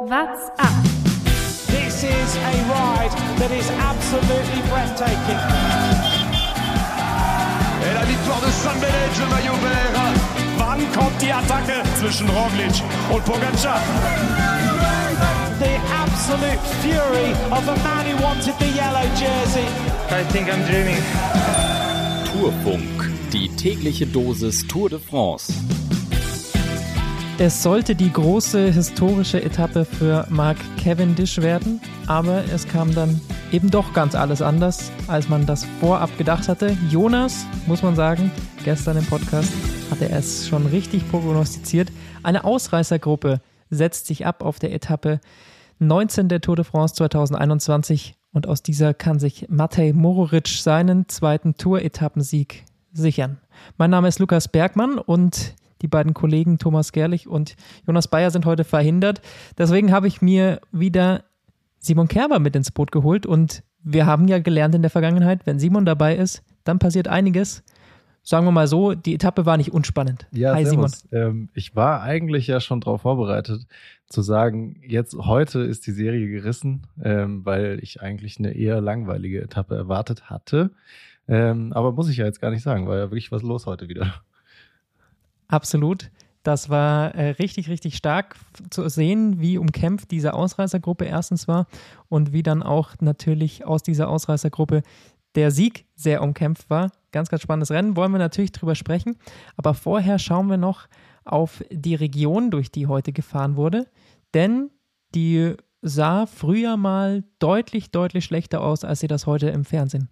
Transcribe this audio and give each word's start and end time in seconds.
What's 0.00 0.48
up? 0.60 0.84
This 1.66 2.04
is 2.04 2.36
a 2.36 2.54
ride 2.70 3.10
that 3.42 3.50
is 3.50 3.68
absolutely 3.82 4.62
breathtaking. 4.70 5.40
Et 7.82 7.94
la 7.94 8.04
victoire 8.04 8.40
de 8.40 8.50
San 8.52 8.78
Benet, 8.78 9.18
le 9.18 9.26
maillot 9.26 9.58
vert. 9.58 9.98
Wann 10.56 10.78
kommt 10.92 11.20
die 11.20 11.32
Attacke 11.32 11.82
zwischen 11.98 12.28
Roglic 12.28 12.80
und 13.12 13.24
Pogacar? 13.24 13.80
The 15.58 15.80
absolute 15.90 16.62
fury 16.80 17.32
of 17.50 17.66
a 17.66 17.76
man 17.82 18.06
who 18.06 18.22
wanted 18.22 18.54
the 18.60 18.68
yellow 18.68 19.02
jersey. 19.16 19.66
I 20.10 20.22
think 20.30 20.48
I'm 20.48 20.64
dreaming. 20.66 21.02
Tourfunk, 22.30 23.10
die 23.32 23.48
tägliche 23.56 24.06
Dosis 24.06 24.64
Tour 24.68 24.90
de 24.90 25.00
France. 25.00 25.52
Es 27.40 27.62
sollte 27.62 27.94
die 27.94 28.12
große 28.12 28.72
historische 28.72 29.40
Etappe 29.40 29.84
für 29.84 30.26
Mark 30.28 30.56
Cavendish 30.76 31.38
werden, 31.38 31.80
aber 32.08 32.42
es 32.52 32.66
kam 32.66 32.92
dann 32.92 33.20
eben 33.52 33.70
doch 33.70 33.92
ganz 33.92 34.16
alles 34.16 34.42
anders, 34.42 34.90
als 35.06 35.28
man 35.28 35.46
das 35.46 35.64
vorab 35.78 36.10
gedacht 36.18 36.48
hatte. 36.48 36.76
Jonas, 36.90 37.46
muss 37.68 37.80
man 37.84 37.94
sagen, 37.94 38.32
gestern 38.64 38.96
im 38.96 39.06
Podcast 39.06 39.52
hatte 39.88 40.08
er 40.08 40.18
es 40.18 40.48
schon 40.48 40.66
richtig 40.66 41.08
prognostiziert. 41.12 41.92
Eine 42.24 42.42
Ausreißergruppe 42.42 43.40
setzt 43.70 44.08
sich 44.08 44.26
ab 44.26 44.42
auf 44.42 44.58
der 44.58 44.74
Etappe 44.74 45.20
19 45.78 46.28
der 46.28 46.40
Tour 46.40 46.56
de 46.56 46.64
France 46.64 46.96
2021 46.96 48.16
und 48.32 48.48
aus 48.48 48.64
dieser 48.64 48.94
kann 48.94 49.20
sich 49.20 49.46
Matej 49.48 49.92
Mohoric 49.92 50.48
seinen 50.48 51.08
zweiten 51.08 51.54
Tour-Etappensieg 51.54 52.64
sichern. 52.92 53.38
Mein 53.76 53.90
Name 53.90 54.08
ist 54.08 54.18
Lukas 54.18 54.48
Bergmann 54.48 54.98
und 54.98 55.54
die 55.82 55.88
beiden 55.88 56.14
Kollegen 56.14 56.58
Thomas 56.58 56.92
Gerlich 56.92 57.28
und 57.28 57.56
Jonas 57.86 58.08
Bayer 58.08 58.30
sind 58.30 58.46
heute 58.46 58.64
verhindert. 58.64 59.20
Deswegen 59.56 59.92
habe 59.92 60.08
ich 60.08 60.22
mir 60.22 60.60
wieder 60.72 61.24
Simon 61.78 62.08
Kerber 62.08 62.38
mit 62.38 62.56
ins 62.56 62.70
Boot 62.70 62.92
geholt 62.92 63.26
und 63.26 63.62
wir 63.82 64.06
haben 64.06 64.28
ja 64.28 64.38
gelernt 64.38 64.74
in 64.74 64.82
der 64.82 64.90
Vergangenheit, 64.90 65.46
wenn 65.46 65.58
Simon 65.58 65.84
dabei 65.84 66.16
ist, 66.16 66.42
dann 66.64 66.78
passiert 66.78 67.08
einiges. 67.08 67.62
Sagen 68.22 68.44
wir 68.44 68.52
mal 68.52 68.66
so, 68.66 68.94
die 68.94 69.14
Etappe 69.14 69.46
war 69.46 69.56
nicht 69.56 69.72
unspannend. 69.72 70.26
Ja, 70.32 70.54
Hi 70.54 70.66
servus. 70.66 71.04
Simon. 71.10 71.26
Ähm, 71.26 71.48
ich 71.54 71.74
war 71.74 72.02
eigentlich 72.02 72.46
ja 72.46 72.60
schon 72.60 72.80
darauf 72.80 73.02
vorbereitet, 73.02 73.66
zu 74.06 74.20
sagen, 74.22 74.76
jetzt 74.86 75.16
heute 75.16 75.60
ist 75.60 75.86
die 75.86 75.92
Serie 75.92 76.28
gerissen, 76.28 76.86
ähm, 77.02 77.46
weil 77.46 77.78
ich 77.82 78.02
eigentlich 78.02 78.38
eine 78.38 78.52
eher 78.52 78.80
langweilige 78.80 79.40
Etappe 79.40 79.76
erwartet 79.76 80.28
hatte. 80.28 80.72
Ähm, 81.26 81.72
aber 81.72 81.92
muss 81.92 82.08
ich 82.08 82.18
ja 82.18 82.26
jetzt 82.26 82.40
gar 82.40 82.50
nicht 82.50 82.62
sagen, 82.62 82.86
war 82.86 82.96
ja 82.96 83.04
wirklich 83.04 83.32
was 83.32 83.42
los 83.42 83.66
heute 83.66 83.88
wieder. 83.88 84.14
Absolut. 85.48 86.10
Das 86.42 86.70
war 86.70 87.14
äh, 87.14 87.30
richtig, 87.30 87.68
richtig 87.68 87.96
stark 87.96 88.36
zu 88.70 88.88
sehen, 88.88 89.40
wie 89.40 89.58
umkämpft 89.58 90.10
diese 90.10 90.34
Ausreißergruppe 90.34 91.04
erstens 91.04 91.48
war 91.48 91.66
und 92.08 92.32
wie 92.32 92.42
dann 92.42 92.62
auch 92.62 92.94
natürlich 93.00 93.66
aus 93.66 93.82
dieser 93.82 94.08
Ausreißergruppe 94.08 94.82
der 95.34 95.50
Sieg 95.50 95.86
sehr 95.94 96.22
umkämpft 96.22 96.70
war. 96.70 96.90
Ganz, 97.12 97.28
ganz 97.28 97.42
spannendes 97.42 97.70
Rennen, 97.70 97.96
wollen 97.96 98.12
wir 98.12 98.18
natürlich 98.18 98.52
drüber 98.52 98.74
sprechen. 98.74 99.16
Aber 99.56 99.74
vorher 99.74 100.18
schauen 100.18 100.48
wir 100.48 100.56
noch 100.56 100.86
auf 101.24 101.62
die 101.70 101.94
Region, 101.94 102.50
durch 102.50 102.70
die 102.70 102.86
heute 102.86 103.12
gefahren 103.12 103.56
wurde. 103.56 103.86
Denn 104.34 104.70
die 105.14 105.54
sah 105.82 106.26
früher 106.26 106.76
mal 106.76 107.24
deutlich, 107.38 107.90
deutlich 107.90 108.24
schlechter 108.24 108.62
aus, 108.62 108.84
als 108.84 109.00
sie 109.00 109.06
das 109.06 109.26
heute 109.26 109.48
im 109.50 109.64
Fernsehen 109.64 110.08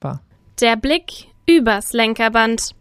war. 0.00 0.22
Der 0.60 0.76
Blick 0.76 1.26
übers 1.46 1.92
Lenkerband. 1.92 2.74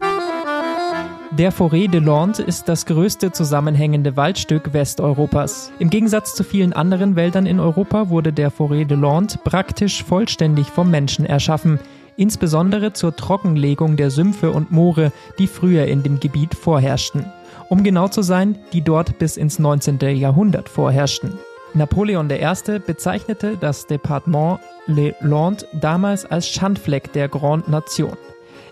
Der 1.38 1.52
Forêt 1.52 1.88
de 1.88 2.00
Lande 2.00 2.44
ist 2.44 2.70
das 2.70 2.86
größte 2.86 3.32
zusammenhängende 3.32 4.16
Waldstück 4.16 4.72
Westeuropas. 4.72 5.72
Im 5.80 5.90
Gegensatz 5.90 6.36
zu 6.36 6.44
vielen 6.44 6.74
anderen 6.74 7.16
Wäldern 7.16 7.48
in 7.48 7.60
Europa 7.60 8.10
wurde 8.10 8.32
der 8.32 8.52
Forêt 8.52 8.86
de 8.86 8.96
Lande 8.96 9.34
praktisch 9.44 10.04
vollständig 10.04 10.68
vom 10.68 10.92
Menschen 10.92 11.26
erschaffen, 11.26 11.80
insbesondere 12.18 12.94
zur 12.94 13.16
Trockenlegung 13.16 13.96
der 13.96 14.12
Sümpfe 14.12 14.52
und 14.52 14.72
Moore, 14.72 15.12
die 15.40 15.48
früher 15.48 15.88
in 15.88 16.04
dem 16.04 16.20
Gebiet 16.20 16.54
vorherrschten. 16.54 17.26
Um 17.68 17.82
genau 17.82 18.10
zu 18.10 18.22
sein, 18.22 18.60
die 18.72 18.84
dort 18.84 19.18
bis 19.18 19.36
ins 19.36 19.58
19. 19.58 19.98
Jahrhundert 20.16 20.70
vorherrschten. 20.70 21.40
Napoleon 21.74 22.30
I. 22.30 22.80
bezeichnete 22.86 23.58
das 23.58 23.88
Departement 23.88 24.60
Le 24.86 25.16
Lande 25.22 25.66
damals 25.82 26.28
als 26.28 26.48
Schandfleck 26.48 27.12
der 27.14 27.28
Grande 27.28 27.72
Nation. 27.72 28.14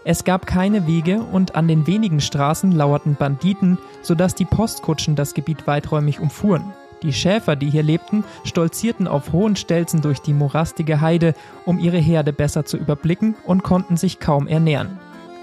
Es 0.03 0.23
gab 0.23 0.47
keine 0.47 0.87
Wege 0.87 1.21
und 1.21 1.55
an 1.55 1.67
den 1.67 1.85
wenigen 1.85 2.21
Straßen 2.21 2.71
lauerten 2.71 3.15
Banditen, 3.15 3.77
sodass 4.01 4.33
die 4.33 4.45
Postkutschen 4.45 5.15
das 5.15 5.35
Gebiet 5.35 5.67
weiträumig 5.67 6.19
umfuhren. 6.19 6.73
Die 7.03 7.13
Schäfer, 7.13 7.55
die 7.55 7.69
hier 7.69 7.83
lebten, 7.83 8.23
stolzierten 8.43 9.07
auf 9.07 9.31
hohen 9.31 9.55
Stelzen 9.55 10.01
durch 10.01 10.19
die 10.19 10.33
morastige 10.33 11.01
Heide, 11.01 11.35
um 11.65 11.79
ihre 11.79 11.97
Herde 11.97 12.33
besser 12.33 12.65
zu 12.65 12.77
überblicken 12.77 13.35
und 13.45 13.63
konnten 13.63 13.95
sich 13.95 14.19
kaum 14.19 14.47
ernähren. 14.47 14.99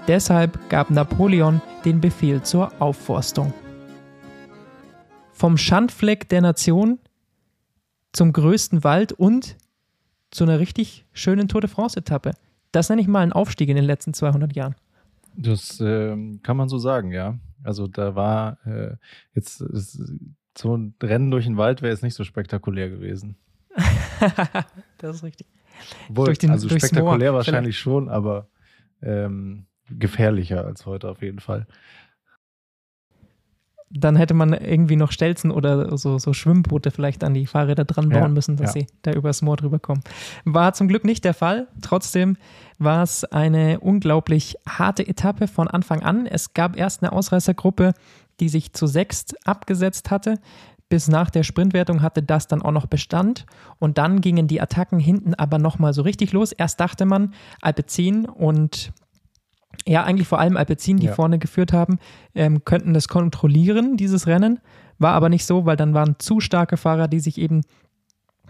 Deshalb 0.07 0.69
gab 0.69 0.89
Napoleon 0.89 1.61
den 1.85 2.01
Befehl 2.01 2.41
zur 2.43 2.71
Aufforstung. 2.81 3.53
Vom 5.31 5.57
Schandfleck 5.57 6.27
der 6.27 6.41
Nation 6.41 6.99
zum 8.11 8.33
größten 8.33 8.83
Wald 8.83 9.13
und 9.13 9.55
zu 10.31 10.43
einer 10.43 10.59
richtig 10.59 11.05
schönen 11.13 11.47
Tour 11.47 11.61
de 11.61 11.69
France-Etappe. 11.69 12.31
Das 12.71 12.89
nenne 12.89 13.01
ich 13.01 13.07
mal 13.07 13.21
einen 13.21 13.33
Aufstieg 13.33 13.69
in 13.69 13.75
den 13.75 13.85
letzten 13.85 14.13
200 14.13 14.55
Jahren. 14.55 14.75
Das 15.35 15.79
ähm, 15.79 16.41
kann 16.43 16.57
man 16.57 16.69
so 16.69 16.77
sagen, 16.77 17.11
ja. 17.11 17.37
Also 17.63 17.87
da 17.87 18.15
war 18.15 18.57
äh, 18.65 18.95
jetzt 19.33 19.61
ist, 19.61 20.01
so 20.57 20.75
ein 20.77 20.93
Rennen 21.01 21.31
durch 21.31 21.45
den 21.45 21.57
Wald 21.57 21.81
wäre 21.81 21.91
jetzt 21.91 22.03
nicht 22.03 22.15
so 22.15 22.23
spektakulär 22.23 22.89
gewesen. 22.89 23.37
das 24.97 25.17
ist 25.17 25.23
richtig. 25.23 25.47
Obwohl, 26.09 26.25
Durch 26.25 26.37
den- 26.39 26.51
also 26.51 26.67
spektakulär 26.69 27.31
Moor 27.31 27.37
wahrscheinlich 27.37 27.77
schon, 27.79 28.09
aber 28.09 28.49
ähm, 29.01 29.65
gefährlicher 29.89 30.65
als 30.65 30.85
heute 30.85 31.09
auf 31.09 31.21
jeden 31.21 31.39
Fall. 31.39 31.67
Dann 33.91 34.15
hätte 34.15 34.35
man 34.35 34.53
irgendwie 34.53 34.95
noch 34.95 35.11
Stelzen 35.11 35.49
oder 35.49 35.97
so, 35.97 36.19
so 36.19 36.33
Schwimmboote 36.33 36.91
vielleicht 36.91 37.23
an 37.23 37.33
die 37.33 37.47
Fahrräder 37.47 37.85
dran 37.85 38.09
bauen 38.09 38.21
Ja, 38.21 38.27
müssen, 38.27 38.55
dass 38.55 38.75
ja. 38.75 38.81
sie 38.81 38.87
da 39.01 39.13
übers 39.13 39.41
Moor 39.41 39.57
drüber 39.57 39.79
kommen. 39.79 40.01
War 40.45 40.73
zum 40.73 40.87
Glück 40.87 41.03
nicht 41.05 41.25
der 41.25 41.33
Fall. 41.33 41.67
Trotzdem 41.81 42.37
war 42.77 43.01
es 43.01 43.23
eine 43.25 43.79
unglaublich 43.79 44.57
harte 44.67 45.07
Etappe 45.07 45.47
von 45.47 45.67
Anfang 45.67 46.03
an. 46.03 46.27
Es 46.27 46.53
gab 46.53 46.77
erst 46.77 47.01
eine 47.01 47.11
Ausreißergruppe, 47.11 47.93
die 48.39 48.49
sich 48.49 48.73
zu 48.73 48.85
sechst 48.85 49.35
abgesetzt 49.47 50.11
hatte. 50.11 50.35
Bis 50.87 51.07
nach 51.07 51.29
der 51.29 51.43
Sprintwertung 51.43 52.01
hatte 52.01 52.23
das 52.23 52.47
dann 52.47 52.61
auch 52.61 52.71
noch 52.71 52.87
Bestand. 52.87 53.45
Und 53.77 53.97
dann 53.97 54.21
gingen 54.21 54.47
die 54.47 54.61
Attacken 54.61 54.99
hinten 54.99 55.33
aber 55.35 55.59
nochmal 55.59 55.93
so 55.93 56.01
richtig 56.01 56.31
los. 56.31 56.51
Erst 56.51 56.79
dachte 56.79 57.05
man, 57.05 57.33
Alpecin 57.61 58.25
und 58.25 58.91
ja, 59.87 60.03
eigentlich 60.03 60.27
vor 60.27 60.39
allem 60.39 60.57
Alpecin, 60.57 60.97
die 60.97 61.07
Ja. 61.07 61.13
vorne 61.13 61.39
geführt 61.39 61.73
haben, 61.73 61.99
ähm, 62.35 62.63
könnten 62.65 62.93
das 62.93 63.07
kontrollieren, 63.07 63.97
dieses 63.97 64.27
Rennen. 64.27 64.59
War 64.97 65.13
aber 65.13 65.29
nicht 65.29 65.45
so, 65.45 65.65
weil 65.65 65.77
dann 65.77 65.93
waren 65.93 66.15
zu 66.19 66.39
starke 66.39 66.77
Fahrer, 66.77 67.07
die 67.07 67.19
sich 67.19 67.37
eben 67.37 67.61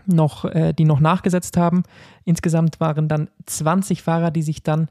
noch, 0.06 0.46
äh, 0.46 0.74
die 0.74 0.86
noch 0.86 1.00
nachgesetzt 1.00 1.56
haben. 1.58 1.84
Insgesamt 2.26 2.80
waren 2.80 3.08
dann 3.08 3.30
20 3.46 4.02
Fahrer, 4.02 4.32
die 4.32 4.42
sich 4.42 4.64
dann 4.64 4.90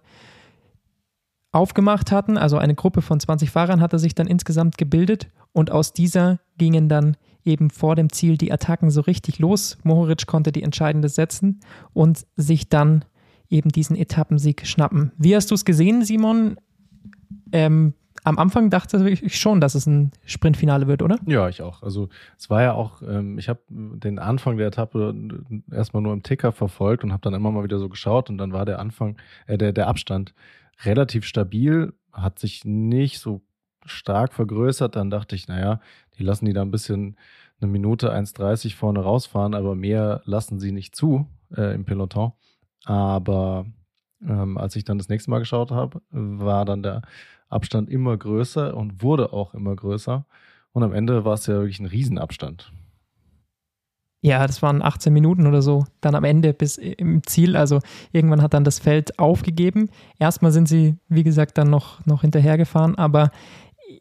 aufgemacht 1.50 2.12
hatten. 2.12 2.36
Also 2.36 2.58
eine 2.58 2.74
Gruppe 2.74 3.02
von 3.02 3.18
20 3.20 3.50
Fahrern 3.50 3.80
hatte 3.80 3.98
sich 3.98 4.14
dann 4.14 4.26
insgesamt 4.26 4.78
gebildet 4.78 5.28
und 5.52 5.70
aus 5.72 5.92
dieser 5.92 6.38
gingen 6.58 6.88
dann 6.88 7.16
eben 7.44 7.70
vor 7.70 7.96
dem 7.96 8.12
Ziel 8.12 8.36
die 8.36 8.52
Attacken 8.52 8.90
so 8.90 9.00
richtig 9.00 9.38
los. 9.38 9.78
Mohoric 9.82 10.26
konnte 10.26 10.52
die 10.52 10.62
entscheidende 10.62 11.08
setzen 11.08 11.60
und 11.94 12.26
sich 12.36 12.68
dann 12.68 13.04
eben 13.50 13.70
diesen 13.70 13.96
Etappensieg 13.96 14.66
schnappen. 14.66 15.12
Wie 15.16 15.34
hast 15.34 15.50
du 15.50 15.54
es 15.54 15.64
gesehen, 15.64 16.04
Simon? 16.04 16.56
Ähm, 17.52 17.94
am 18.24 18.38
Anfang 18.38 18.68
dachte 18.68 19.08
ich 19.08 19.38
schon, 19.38 19.60
dass 19.60 19.74
es 19.74 19.86
ein 19.86 20.10
Sprintfinale 20.24 20.86
wird, 20.86 21.02
oder? 21.02 21.18
Ja, 21.26 21.48
ich 21.48 21.62
auch. 21.62 21.82
Also 21.82 22.08
es 22.36 22.50
war 22.50 22.62
ja 22.62 22.72
auch, 22.74 23.00
ähm, 23.02 23.38
ich 23.38 23.48
habe 23.48 23.60
den 23.68 24.18
Anfang 24.18 24.56
der 24.56 24.66
Etappe 24.66 25.14
erstmal 25.70 26.02
nur 26.02 26.12
im 26.12 26.22
Ticker 26.22 26.52
verfolgt 26.52 27.04
und 27.04 27.12
habe 27.12 27.22
dann 27.22 27.34
immer 27.34 27.50
mal 27.50 27.64
wieder 27.64 27.78
so 27.78 27.88
geschaut 27.88 28.28
und 28.28 28.38
dann 28.38 28.52
war 28.52 28.64
der 28.64 28.80
Anfang, 28.80 29.16
äh, 29.46 29.56
der, 29.56 29.72
der 29.72 29.88
Abstand 29.88 30.34
relativ 30.84 31.24
stabil, 31.24 31.94
hat 32.12 32.38
sich 32.38 32.64
nicht 32.64 33.18
so 33.18 33.42
stark 33.86 34.32
vergrößert. 34.32 34.96
Dann 34.96 35.10
dachte 35.10 35.34
ich, 35.34 35.48
naja, 35.48 35.80
die 36.18 36.22
lassen 36.22 36.44
die 36.46 36.52
da 36.52 36.62
ein 36.62 36.70
bisschen 36.70 37.16
eine 37.60 37.70
Minute 37.70 38.12
1,30 38.12 38.74
vorne 38.74 39.00
rausfahren, 39.00 39.54
aber 39.54 39.74
mehr 39.74 40.22
lassen 40.24 40.60
sie 40.60 40.72
nicht 40.72 40.94
zu 40.94 41.26
äh, 41.56 41.74
im 41.74 41.84
Peloton. 41.84 42.32
Aber 42.88 43.66
ähm, 44.26 44.56
als 44.56 44.74
ich 44.74 44.82
dann 44.82 44.96
das 44.96 45.10
nächste 45.10 45.30
Mal 45.30 45.40
geschaut 45.40 45.70
habe, 45.70 46.00
war 46.10 46.64
dann 46.64 46.82
der 46.82 47.02
Abstand 47.50 47.90
immer 47.90 48.16
größer 48.16 48.74
und 48.74 49.02
wurde 49.02 49.34
auch 49.34 49.52
immer 49.52 49.76
größer. 49.76 50.24
Und 50.72 50.82
am 50.82 50.94
Ende 50.94 51.24
war 51.26 51.34
es 51.34 51.46
ja 51.46 51.54
wirklich 51.54 51.80
ein 51.80 51.86
Riesenabstand. 51.86 52.72
Ja, 54.22 54.46
das 54.46 54.62
waren 54.62 54.82
18 54.82 55.12
Minuten 55.12 55.46
oder 55.46 55.60
so. 55.60 55.84
Dann 56.00 56.14
am 56.14 56.24
Ende 56.24 56.54
bis 56.54 56.78
im 56.78 57.22
Ziel. 57.24 57.56
Also 57.56 57.80
irgendwann 58.10 58.40
hat 58.40 58.54
dann 58.54 58.64
das 58.64 58.78
Feld 58.78 59.18
aufgegeben. 59.18 59.90
Erstmal 60.18 60.50
sind 60.50 60.66
sie, 60.66 60.96
wie 61.08 61.22
gesagt, 61.22 61.58
dann 61.58 61.68
noch, 61.68 62.04
noch 62.06 62.22
hinterhergefahren. 62.22 62.96
Aber 62.96 63.30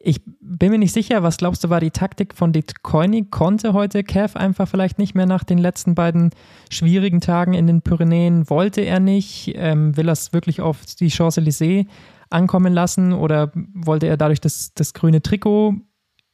ich 0.00 0.20
bin 0.40 0.70
mir 0.70 0.78
nicht 0.78 0.92
sicher, 0.92 1.22
was 1.22 1.38
glaubst 1.38 1.64
du, 1.64 1.70
war 1.70 1.80
die 1.80 1.90
Taktik 1.90 2.34
von 2.34 2.52
De 2.52 2.62
Koenig? 2.82 3.30
Konnte 3.30 3.72
heute 3.72 4.04
Kev 4.04 4.38
einfach 4.38 4.68
vielleicht 4.68 4.98
nicht 4.98 5.14
mehr 5.14 5.26
nach 5.26 5.44
den 5.44 5.58
letzten 5.58 5.94
beiden 5.94 6.30
schwierigen 6.70 7.20
Tagen 7.20 7.54
in 7.54 7.66
den 7.66 7.82
Pyrenäen? 7.82 8.48
Wollte 8.48 8.82
er 8.82 9.00
nicht? 9.00 9.52
Ähm, 9.54 9.96
will 9.96 10.08
er 10.08 10.12
es 10.12 10.32
wirklich 10.32 10.60
auf 10.60 10.84
die 10.98 11.10
Champs-Élysées 11.10 11.86
ankommen 12.30 12.72
lassen 12.72 13.12
oder 13.12 13.52
wollte 13.74 14.06
er 14.06 14.16
dadurch 14.16 14.40
das, 14.40 14.72
das 14.74 14.94
grüne 14.94 15.22
Trikot 15.22 15.74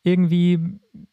irgendwie 0.03 0.59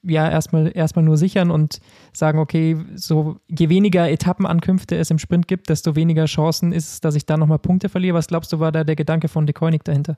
ja 0.04 0.30
erstmal 0.30 0.72
erstmal 0.76 1.06
nur 1.06 1.18
sichern 1.18 1.52
und 1.52 1.80
sagen, 2.14 2.40
okay, 2.40 2.76
so 2.96 3.38
je 3.48 3.70
weniger 3.70 4.10
Etappenankünfte 4.10 4.98
es 4.98 5.12
im 5.12 5.20
Sprint 5.20 5.48
gibt, 5.48 5.70
desto 5.70 5.96
weniger 5.96 6.26
Chancen 6.26 6.74
ist 6.74 6.94
es, 6.94 7.02
dass 7.02 7.16
ich 7.16 7.26
da 7.26 7.38
nochmal 7.38 7.60
Punkte 7.60 7.88
verliere. 7.88 8.16
Was 8.16 8.28
glaubst 8.28 8.52
du, 8.52 8.60
war 8.60 8.72
da 8.72 8.84
der 8.84 8.96
Gedanke 8.96 9.28
von 9.30 9.46
De 9.46 9.54
Koenig 9.54 9.84
dahinter? 9.84 10.18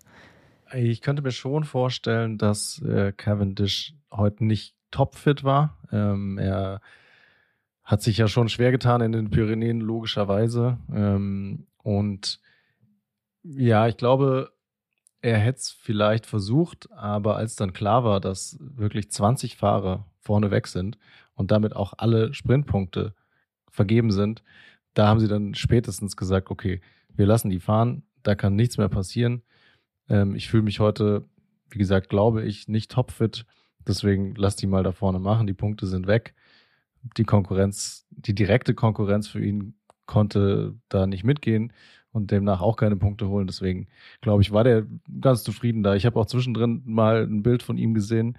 Ich 0.76 1.02
könnte 1.02 1.22
mir 1.22 1.32
schon 1.32 1.66
vorstellen, 1.66 2.38
dass 2.38 2.82
äh, 2.82 3.12
Cavendish 3.12 3.94
heute 4.12 4.44
nicht 4.46 4.76
topfit 4.92 5.44
war. 5.44 5.78
Ähm, 5.92 6.38
er 6.38 6.82
hat 7.84 8.02
sich 8.02 8.18
ja 8.18 8.28
schon 8.28 8.50
schwer 8.50 8.72
getan 8.72 9.02
in 9.02 9.12
den 9.12 9.30
Pyrenäen, 9.30 9.82
logischerweise. 9.82 10.78
Ähm, 10.92 11.68
und 11.84 12.40
ja, 13.44 13.88
ich 13.88 13.98
glaube, 13.98 14.52
er 15.22 15.38
hätte 15.38 15.60
es 15.60 15.70
vielleicht 15.70 16.26
versucht, 16.26 16.92
aber 16.92 17.36
als 17.38 17.56
dann 17.56 17.74
klar 17.74 18.04
war, 18.04 18.20
dass 18.20 18.58
wirklich 18.60 19.12
20 19.12 19.58
Fahrer 19.58 20.06
vorne 20.20 20.50
weg 20.50 20.68
sind 20.68 20.98
und 21.36 21.52
damit 21.52 21.76
auch 21.76 21.94
alle 21.98 22.34
Sprintpunkte 22.34 23.14
vergeben 23.70 24.12
sind, 24.12 24.44
da 24.94 25.08
haben 25.08 25.20
sie 25.20 25.28
dann 25.28 25.56
spätestens 25.56 26.16
gesagt, 26.16 26.50
okay, 26.50 26.82
wir 27.10 27.26
lassen 27.26 27.50
die 27.50 27.60
fahren, 27.60 28.04
da 28.22 28.36
kann 28.36 28.56
nichts 28.56 28.78
mehr 28.78 28.90
passieren. 28.90 29.44
Ähm, 30.10 30.36
ich 30.36 30.50
fühle 30.50 30.64
mich 30.64 30.80
heute, 30.80 31.26
wie 31.70 31.78
gesagt, 31.78 32.10
glaube 32.10 32.44
ich, 32.44 32.68
nicht 32.68 32.92
topfit. 32.92 33.46
Deswegen 33.88 34.36
lass 34.36 34.56
die 34.56 34.68
mal 34.68 34.84
da 34.84 34.92
vorne 34.92 35.20
machen. 35.20 35.48
Die 35.48 35.54
Punkte 35.54 35.88
sind 35.88 36.08
weg. 36.08 36.34
Die 37.18 37.26
Konkurrenz, 37.26 38.06
die 38.12 38.34
direkte 38.36 38.74
Konkurrenz 38.74 39.28
für 39.28 39.44
ihn 39.44 39.76
konnte 40.06 40.76
da 40.90 41.06
nicht 41.06 41.24
mitgehen 41.24 41.74
und 42.12 42.32
demnach 42.32 42.62
auch 42.62 42.78
keine 42.78 42.96
Punkte 42.96 43.28
holen. 43.28 43.48
Deswegen 43.48 43.88
glaube 44.22 44.42
ich, 44.42 44.52
war 44.52 44.64
der 44.64 44.86
ganz 45.20 45.44
zufrieden 45.44 45.84
da. 45.84 45.96
Ich 45.96 46.06
habe 46.06 46.20
auch 46.20 46.26
zwischendrin 46.26 46.82
mal 46.86 47.24
ein 47.24 47.44
Bild 47.44 47.64
von 47.64 47.78
ihm 47.78 47.94
gesehen, 47.94 48.38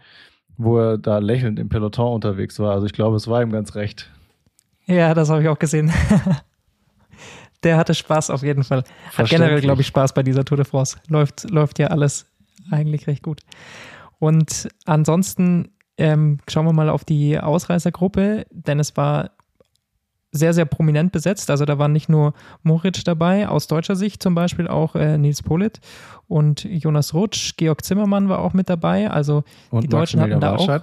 wo 0.57 0.79
er 0.79 0.99
da 0.99 1.19
lächelnd 1.19 1.59
im 1.59 1.69
Peloton 1.69 2.15
unterwegs 2.15 2.59
war. 2.59 2.73
Also 2.73 2.87
ich 2.87 2.93
glaube, 2.93 3.17
es 3.17 3.29
war 3.29 3.43
ihm 3.43 3.51
ganz 3.51 3.75
recht. 3.75 4.11
Ja, 4.87 5.15
das 5.15 5.29
habe 5.31 5.43
ich 5.43 5.49
auch 5.49 5.59
gesehen. 5.59 5.93
der 7.65 7.77
hatte 7.77 7.95
Spaß 7.95 8.31
auf 8.31 8.43
jeden 8.43 8.65
Fall. 8.65 8.85
Hat 9.17 9.29
generell, 9.29 9.61
glaube 9.61 9.81
ich, 9.81 9.87
Spaß 9.87 10.13
bei 10.13 10.23
dieser 10.23 10.45
Tour 10.45 10.57
de 10.57 10.67
France. 10.67 10.99
Läuft, 11.09 11.51
läuft 11.51 11.79
ja 11.79 11.89
alles 11.89 12.27
eigentlich 12.71 13.07
recht 13.07 13.23
gut. 13.23 13.41
Und 14.19 14.69
ansonsten 14.85 15.71
ähm, 15.99 16.39
schauen 16.49 16.67
wir 16.67 16.73
mal 16.73 16.89
auf 16.89 17.05
die 17.05 17.39
Ausreißergruppe, 17.39 18.47
denn 18.51 18.81
es 18.81 18.97
war 18.97 19.31
sehr, 20.33 20.53
sehr 20.53 20.65
prominent 20.65 21.13
besetzt. 21.13 21.49
Also 21.51 21.65
da 21.65 21.79
waren 21.79 21.93
nicht 21.93 22.09
nur 22.09 22.35
Moritz 22.63 23.05
dabei, 23.05 23.49
aus 23.49 23.69
deutscher 23.69 23.95
Sicht 23.95 24.23
zum 24.23 24.35
Beispiel 24.35 24.67
auch 24.67 24.97
äh, 24.97 25.17
Nils 25.17 25.43
Polit 25.43 25.81
und 26.27 26.65
Jonas 26.65 27.15
Rutsch, 27.15 27.57
Georg 27.57 27.85
Zimmermann 27.85 28.29
war 28.29 28.41
auch 28.41 28.53
mit 28.53 28.69
dabei. 28.69 29.09
Also 29.09 29.45
und 29.71 29.85
die 29.85 29.89
Deutschen 29.89 30.21
hatten 30.21 30.41
da 30.41 30.57
auch 30.57 30.81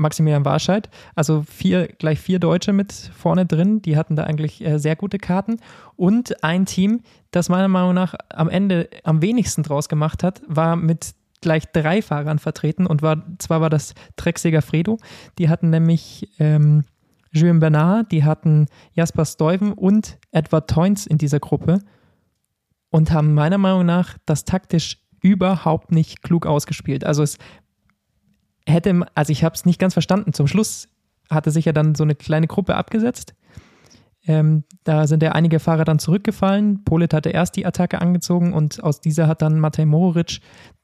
Maximilian 0.00 0.44
Warscheid. 0.44 0.88
Also 1.14 1.42
vier, 1.42 1.88
gleich 1.88 2.18
vier 2.18 2.38
Deutsche 2.38 2.72
mit 2.72 2.92
vorne 2.92 3.46
drin, 3.46 3.82
die 3.82 3.96
hatten 3.96 4.16
da 4.16 4.24
eigentlich 4.24 4.64
äh, 4.64 4.78
sehr 4.78 4.96
gute 4.96 5.18
Karten. 5.18 5.58
Und 5.96 6.42
ein 6.42 6.66
Team, 6.66 7.02
das 7.30 7.48
meiner 7.48 7.68
Meinung 7.68 7.94
nach 7.94 8.14
am 8.30 8.48
Ende 8.48 8.88
am 9.04 9.22
wenigsten 9.22 9.62
draus 9.62 9.88
gemacht 9.88 10.22
hat, 10.22 10.42
war 10.46 10.76
mit 10.76 11.14
gleich 11.40 11.66
drei 11.72 12.02
Fahrern 12.02 12.38
vertreten 12.38 12.86
und 12.86 13.02
war, 13.02 13.22
zwar 13.38 13.60
war 13.60 13.70
das 13.70 13.94
Trecksäger 14.16 14.62
Fredo, 14.62 14.98
die 15.38 15.48
hatten 15.48 15.70
nämlich 15.70 16.28
ähm, 16.38 16.84
Julien 17.32 17.60
Bernard, 17.60 18.12
die 18.12 18.24
hatten 18.24 18.66
Jasper 18.92 19.24
Stuyven 19.24 19.72
und 19.72 20.18
Edward 20.32 20.68
Toynes 20.68 21.06
in 21.06 21.18
dieser 21.18 21.40
Gruppe 21.40 21.80
und 22.90 23.12
haben 23.12 23.34
meiner 23.34 23.58
Meinung 23.58 23.86
nach 23.86 24.18
das 24.26 24.44
taktisch 24.44 24.98
überhaupt 25.22 25.92
nicht 25.92 26.22
klug 26.22 26.46
ausgespielt. 26.46 27.04
Also 27.04 27.22
es 27.22 27.38
hätte, 28.66 29.00
also 29.14 29.32
ich 29.32 29.44
habe 29.44 29.54
es 29.54 29.64
nicht 29.64 29.78
ganz 29.78 29.92
verstanden. 29.92 30.32
Zum 30.32 30.46
Schluss 30.46 30.88
hatte 31.30 31.50
sich 31.50 31.64
ja 31.64 31.72
dann 31.72 31.94
so 31.94 32.04
eine 32.04 32.14
kleine 32.14 32.46
Gruppe 32.46 32.74
abgesetzt. 32.74 33.34
Ähm, 34.26 34.64
da 34.84 35.06
sind 35.06 35.22
ja 35.22 35.32
einige 35.32 35.60
Fahrer 35.60 35.84
dann 35.84 35.98
zurückgefallen. 35.98 36.84
Polit 36.84 37.14
hatte 37.14 37.30
erst 37.30 37.56
die 37.56 37.64
Attacke 37.64 38.00
angezogen 38.00 38.52
und 38.52 38.82
aus 38.82 39.00
dieser 39.00 39.26
hat 39.26 39.40
dann 39.40 39.58
Matej 39.58 39.86
Mohoric 39.86 40.40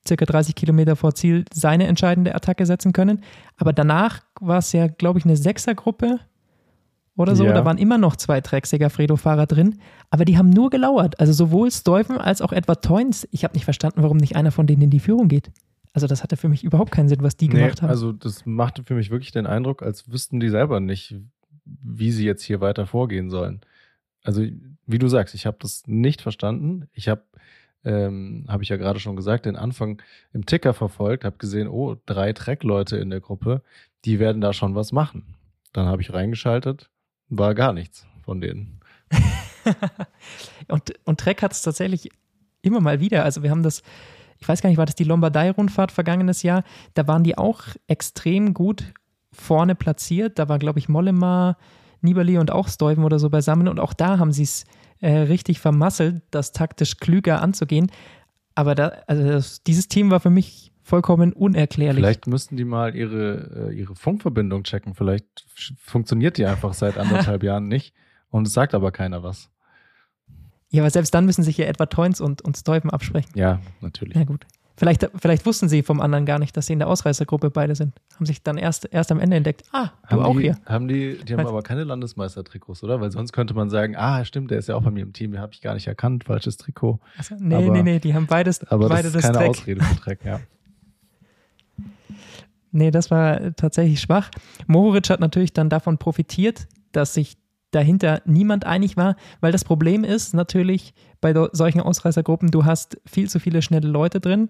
circa 0.07 0.25
30 0.25 0.55
Kilometer 0.55 0.97
vor 0.97 1.15
Ziel 1.15 1.45
seine 1.53 1.87
entscheidende 1.87 2.35
Attacke 2.35 2.65
setzen 2.65 2.93
können. 2.93 3.23
Aber 3.57 3.73
danach 3.73 4.23
war 4.41 4.59
es 4.59 4.73
ja, 4.73 4.87
glaube 4.87 5.19
ich, 5.19 5.25
eine 5.25 5.37
Sechsergruppe 5.37 6.21
oder 7.17 7.37
so. 7.37 7.45
Ja. 7.45 7.53
Da 7.53 7.65
waren 7.65 7.79
immer 7.79 7.99
noch 7.99 8.17
zwei 8.17 8.41
Trecksäger 8.41 8.89
Fredo-Fahrer 8.89 9.47
drin, 9.47 9.81
aber 10.11 10.25
die 10.25 10.39
haben 10.39 10.51
nur 10.51 10.71
gelauert. 10.71 11.21
Also 11.21 11.33
sowohl 11.33 11.71
Stuyven 11.71 12.19
als 12.19 12.41
auch 12.41 12.53
Edward 12.53 12.85
Toynes. 12.85 13.29
Ich 13.33 13.45
habe 13.45 13.55
nicht 13.55 13.65
verstanden, 13.65 14.03
warum 14.03 14.17
nicht 14.17 14.37
einer 14.37 14.51
von 14.51 14.67
denen 14.67 14.83
in 14.83 14.91
die 14.91 15.01
Führung 15.01 15.29
geht. 15.29 15.51
Also 15.97 16.07
das 16.07 16.23
hatte 16.23 16.37
für 16.37 16.51
mich 16.51 16.63
überhaupt 16.63 16.91
keinen 16.91 17.09
Sinn, 17.09 17.23
was 17.23 17.39
die 17.39 17.49
nee, 17.49 17.55
gemacht 17.55 17.81
haben. 17.81 17.89
Also 17.89 18.13
das 18.13 18.45
machte 18.45 18.85
für 18.85 18.93
mich 18.93 19.11
wirklich 19.11 19.33
den 19.33 19.47
Eindruck, 19.47 19.83
als 19.83 20.13
wüssten 20.13 20.41
die 20.41 20.51
selber 20.51 20.79
nicht, 20.79 21.15
wie 21.65 22.13
sie 22.13 22.27
jetzt 22.27 22.43
hier 22.43 22.61
weiter 22.61 22.87
vorgehen 22.87 23.31
sollen. 23.31 23.63
Also 24.23 24.43
wie 24.85 24.99
du 24.99 25.09
sagst, 25.09 25.35
ich 25.35 25.47
habe 25.47 25.57
das 25.59 25.85
nicht 25.87 26.21
verstanden. 26.21 26.87
Ich 26.93 27.09
habe, 27.09 27.23
ähm, 27.83 28.45
habe 28.47 28.63
ich 28.63 28.69
ja 28.69 28.77
gerade 28.77 29.01
schon 29.01 29.17
gesagt, 29.17 29.47
den 29.47 29.57
Anfang 29.57 30.03
im 30.35 30.45
Ticker 30.45 30.75
verfolgt, 30.75 31.25
habe 31.25 31.39
gesehen, 31.39 31.67
oh, 31.67 31.97
drei 32.05 32.35
Track-Leute 32.35 32.99
in 32.99 33.09
der 33.09 33.21
Gruppe, 33.21 33.63
die 34.05 34.19
werden 34.19 34.43
da 34.43 34.53
schon 34.53 34.75
was 34.75 34.93
machen. 34.93 35.35
Dann 35.73 35.87
habe 35.87 36.03
ich 36.03 36.13
reingeschaltet, 36.13 36.91
war 37.31 37.55
gar 37.55 37.73
nichts 37.73 38.07
von 38.23 38.43
denen. 38.43 38.81
und, 40.69 40.93
und 41.05 41.21
Trek 41.21 41.41
hat 41.41 41.53
es 41.53 41.63
tatsächlich 41.63 42.11
immer 42.61 42.83
mal 42.83 43.01
wieder. 43.01 43.25
Also 43.25 43.43
wir 43.43 43.49
haben 43.49 43.63
das, 43.63 43.83
ich 44.39 44.49
weiß 44.49 44.63
gar 44.63 44.69
nicht, 44.69 44.79
war 44.79 44.87
das 44.87 44.95
die 44.95 45.05
Lombardei-Rundfahrt 45.05 45.93
vergangenes 45.93 46.43
Jahr? 46.43 46.63
Da 46.95 47.07
waren 47.07 47.25
die 47.25 47.39
auch 47.39 47.63
extrem 47.87 48.55
gut 48.55 48.93
vorne 49.33 49.75
platziert. 49.75 50.39
Da 50.39 50.49
war, 50.49 50.59
glaube 50.59 50.79
ich, 50.79 50.89
Mollema, 50.89 51.57
Nibali 52.01 52.39
und 52.39 52.51
auch 52.51 52.69
Stuyven 52.69 53.05
oder 53.05 53.19
so 53.19 53.31
beisammen. 53.31 53.69
Und 53.69 53.81
auch 53.81 53.93
da 53.93 54.19
haben 54.19 54.33
sie 54.33 54.45
es 54.45 54.65
äh, 55.01 55.11
richtig 55.11 55.61
vermasselt, 55.61 56.23
das 56.31 56.53
taktisch 56.53 56.99
klüger 56.99 57.43
anzugehen. 57.43 57.91
Aber 58.55 58.75
da, 58.75 58.93
also 59.07 59.25
das, 59.25 59.63
dieses 59.63 59.89
Team 59.89 60.11
war 60.11 60.21
für 60.21 60.31
mich 60.31 60.73
vollkommen 60.83 61.33
unerklärlich. 61.33 61.97
Vielleicht 61.97 62.27
müssten 62.27 62.57
die 62.57 62.65
mal 62.65 62.95
ihre, 62.95 63.71
äh, 63.71 63.75
ihre 63.75 63.95
Funkverbindung 63.95 64.63
checken. 64.63 64.95
Vielleicht 64.95 65.45
funktioniert 65.79 66.39
die 66.39 66.47
einfach 66.47 66.75
seit 66.75 66.97
anderthalb 66.97 67.43
Jahren 67.45 67.69
nicht 67.69 67.95
und 68.31 68.47
es 68.47 68.53
sagt 68.53 68.75
aber 68.75 68.93
keiner 68.93 69.23
was. 69.23 69.51
Ja, 70.77 70.83
aber 70.83 70.91
selbst 70.91 71.15
dann 71.15 71.25
müssen 71.25 71.43
sich 71.43 71.57
ja 71.57 71.65
etwa 71.65 71.87
Toins 71.87 72.21
und, 72.21 72.43
und 72.43 72.55
Stuyven 72.57 72.91
absprechen. 72.91 73.31
Ja, 73.35 73.61
natürlich. 73.81 74.15
Ja, 74.15 74.25
gut. 74.25 74.47
Vielleicht, 74.77 75.09
vielleicht 75.19 75.47
wussten 75.47 75.71
sie 75.71 75.83
vom 75.83 76.03
anderen 76.03 76.27
gar 76.27 76.39
nicht, 76.39 76.55
dass 76.55 76.67
sie 76.67 76.75
in 76.75 76.81
der 76.81 76.89
Ausreißergruppe 76.89 77.49
beide 77.49 77.75
sind. 77.75 77.95
Haben 78.15 78.27
sich 78.27 78.43
dann 78.43 78.59
erst, 78.59 78.87
erst 78.93 79.11
am 79.11 79.21
Ende 79.21 79.39
entdeckt, 79.39 79.65
ah, 79.73 79.89
du 80.11 80.17
haben 80.17 80.23
auch 80.23 80.37
die, 80.37 80.43
hier. 80.43 80.59
Haben 80.67 80.87
die, 80.87 81.17
die 81.17 81.33
haben 81.33 81.45
Weiß 81.45 81.49
aber 81.49 81.63
keine 81.63 81.85
Landesmeistertrikots, 81.85 82.85
oder? 82.85 83.01
Weil 83.01 83.11
sonst 83.11 83.33
könnte 83.33 83.55
man 83.55 83.71
sagen, 83.71 83.97
ah, 83.97 84.23
stimmt, 84.27 84.51
der 84.51 84.59
ist 84.59 84.69
ja 84.69 84.75
auch 84.75 84.83
bei 84.83 84.91
mir 84.91 85.03
im 85.03 85.15
Team, 85.15 85.33
den 85.33 85.41
habe 85.41 85.55
ich 85.55 85.63
gar 85.63 85.73
nicht 85.73 85.87
erkannt, 85.87 86.25
falsches 86.25 86.59
Trikot. 86.59 87.01
Also, 87.17 87.37
nee, 87.39 87.55
aber, 87.55 87.73
nee, 87.73 87.83
nee, 87.83 87.99
die 88.01 88.13
haben 88.13 88.27
beides. 88.27 88.63
Aber 88.65 88.91
beide 88.91 89.05
das 89.05 89.15
ist 89.15 89.23
keine 89.23 89.39
Track. 89.39 89.49
Ausrede 89.49 89.83
für 89.83 89.95
Dreck, 89.95 90.21
ja. 90.25 90.41
Nee, 92.73 92.91
das 92.91 93.11
war 93.11 93.57
tatsächlich 93.57 94.03
schwach. 94.03 94.31
Mohoric 94.67 95.09
hat 95.09 95.21
natürlich 95.21 95.55
dann 95.55 95.71
davon 95.71 95.97
profitiert, 95.97 96.67
dass 96.93 97.15
sich 97.15 97.39
dahinter 97.77 98.23
niemand 98.25 98.65
einig 98.65 98.97
war, 98.97 99.17
weil 99.41 99.53
das 99.53 99.65
Problem 99.65 100.03
ist 100.03 100.35
natürlich 100.35 100.95
bei 101.21 101.35
solchen 101.53 101.81
Ausreißergruppen, 101.81 102.51
du 102.51 102.65
hast 102.65 102.99
viel 103.07 103.29
zu 103.29 103.39
viele 103.39 103.63
schnelle 103.63 103.89
Leute 103.89 104.21
drin. 104.21 104.49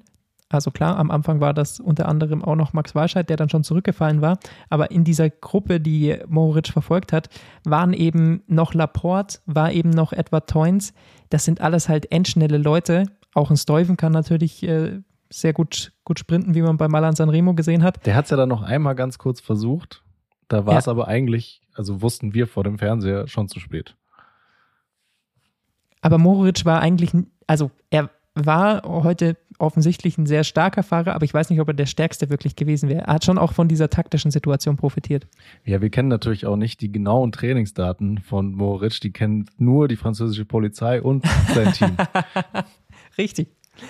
Also 0.49 0.71
klar, 0.71 0.97
am 0.97 1.11
Anfang 1.11 1.40
war 1.40 1.52
das 1.52 1.80
unter 1.80 2.09
anderem 2.09 2.45
auch 2.45 2.54
noch 2.54 2.73
Max 2.73 2.95
Walscheid, 2.95 3.28
der 3.28 3.37
dann 3.37 3.49
schon 3.49 3.64
zurückgefallen 3.64 4.21
war. 4.21 4.38
Aber 4.71 4.92
in 4.92 5.02
dieser 5.02 5.28
Gruppe, 5.28 5.80
die 5.80 6.16
Mohoric 6.28 6.68
verfolgt 6.68 7.12
hat, 7.12 7.28
waren 7.64 7.92
eben 7.92 8.45
noch 8.47 8.73
Laporte, 8.73 9.40
war 9.47 9.73
eben 9.73 9.90
noch 9.90 10.12
Edward 10.12 10.49
Toynes. 10.49 10.95
Das 11.30 11.45
sind 11.45 11.61
alles 11.61 11.88
halt 11.88 12.12
endschnelle 12.12 12.59
Leute. 12.59 13.06
Auch 13.35 13.50
ein 13.50 13.56
Stuyven 13.56 13.97
kann 13.97 14.12
natürlich 14.12 14.62
äh, 14.62 15.00
sehr 15.30 15.52
gut, 15.52 15.92
gut 16.04 16.21
sprinten, 16.21 16.54
wie 16.54 16.62
man 16.62 16.76
bei 16.76 16.87
Malan 16.87 17.16
Sanremo 17.16 17.54
gesehen 17.54 17.83
hat. 17.83 18.06
Der 18.06 18.14
hat 18.14 18.26
es 18.26 18.30
ja 18.30 18.37
dann 18.37 18.49
noch 18.49 18.62
einmal 18.62 18.95
ganz 18.95 19.18
kurz 19.18 19.40
versucht. 19.40 20.04
Da 20.47 20.64
war 20.64 20.78
es 20.78 20.87
ja. 20.87 20.92
aber 20.92 21.09
eigentlich, 21.09 21.61
also 21.76 22.02
wussten 22.02 22.35
wir 22.35 22.47
vor 22.47 22.64
dem 22.64 22.78
Fernseher 22.78 23.28
schon 23.28 23.49
zu 23.49 23.61
spät. 23.61 23.97
Aber 26.00 26.18
Mohoric 26.18 26.64
war 26.64 26.80
eigentlich, 26.80 27.12
also 27.47 27.71
er 27.90 28.11
war 28.35 28.83
heute 28.85 29.37
offensichtlich 29.59 30.18
ein 30.18 30.26
sehr 30.26 30.45
starker 30.45 30.83
Fahrer, 30.83 31.14
aber 31.14 31.25
ich 31.25 31.33
weiß 31.33 31.49
nicht, 31.49 31.61
ob 31.61 31.68
er 31.68 31.75
der 31.75 31.87
stärkste 31.87 32.28
wirklich 32.28 32.54
gewesen 32.54 32.88
wäre. 32.88 33.02
Er 33.06 33.14
hat 33.14 33.25
schon 33.25 33.38
auch 33.38 33.52
von 33.52 33.68
dieser 33.68 33.88
taktischen 33.88 34.30
Situation 34.30 34.76
profitiert. 34.76 35.26
Ja, 35.64 35.80
wir 35.80 35.88
kennen 35.88 36.09
natürlich 36.09 36.47
auch 36.47 36.56
nicht 36.56 36.83
die 36.83 36.92
genauen 36.92 37.33
Trainingsdaten 37.33 38.18
von 38.18 38.52
Mohoric. 38.52 39.00
Die 39.00 39.12
kennen 39.12 39.47
nur 39.56 39.88
die 39.88 39.97
französische 39.97 40.45
Polizei 40.45 41.00
und 41.00 41.25
sein 41.54 41.73
Team. 41.73 41.97
Richtig. 43.18 43.49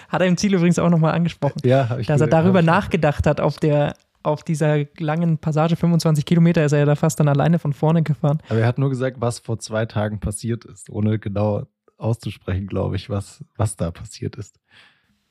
Hat 0.08 0.20
er 0.20 0.28
im 0.28 0.36
Ziel 0.36 0.54
übrigens 0.54 0.78
auch 0.78 0.90
nochmal 0.90 1.14
angesprochen. 1.14 1.60
Ja, 1.64 1.98
ich 1.98 2.06
dass 2.06 2.20
er 2.20 2.26
darüber 2.26 2.62
nachgedacht 2.62 3.26
hat, 3.26 3.40
auf 3.40 3.58
der 3.58 3.94
auf 4.26 4.42
dieser 4.42 4.84
langen 4.98 5.38
Passage 5.38 5.76
25 5.76 6.24
Kilometer 6.24 6.64
ist 6.64 6.72
er 6.72 6.80
ja 6.80 6.84
da 6.84 6.96
fast 6.96 7.20
dann 7.20 7.28
alleine 7.28 7.58
von 7.58 7.72
vorne 7.72 8.02
gefahren. 8.02 8.42
Aber 8.48 8.58
er 8.58 8.66
hat 8.66 8.78
nur 8.78 8.90
gesagt, 8.90 9.20
was 9.20 9.38
vor 9.38 9.58
zwei 9.58 9.86
Tagen 9.86 10.20
passiert 10.20 10.64
ist, 10.64 10.90
ohne 10.90 11.18
genau 11.18 11.66
auszusprechen, 11.96 12.66
glaube 12.66 12.96
ich, 12.96 13.08
was, 13.08 13.44
was 13.56 13.76
da 13.76 13.90
passiert 13.90 14.36
ist. 14.36 14.58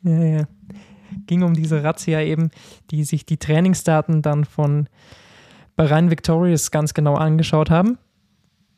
Ja, 0.02 0.24
ja. 0.24 0.48
Ging 1.28 1.44
um 1.44 1.54
diese 1.54 1.84
Razzia 1.84 2.22
eben, 2.22 2.52
die 2.90 3.04
sich 3.04 3.26
die 3.26 3.38
Trainingsdaten 3.38 4.22
dann 4.22 4.46
von 4.46 4.88
Bahrain 5.76 6.10
Victorious 6.10 6.72
ganz 6.72 6.94
genau 6.94 7.16
angeschaut 7.16 7.70
haben. 7.70 7.98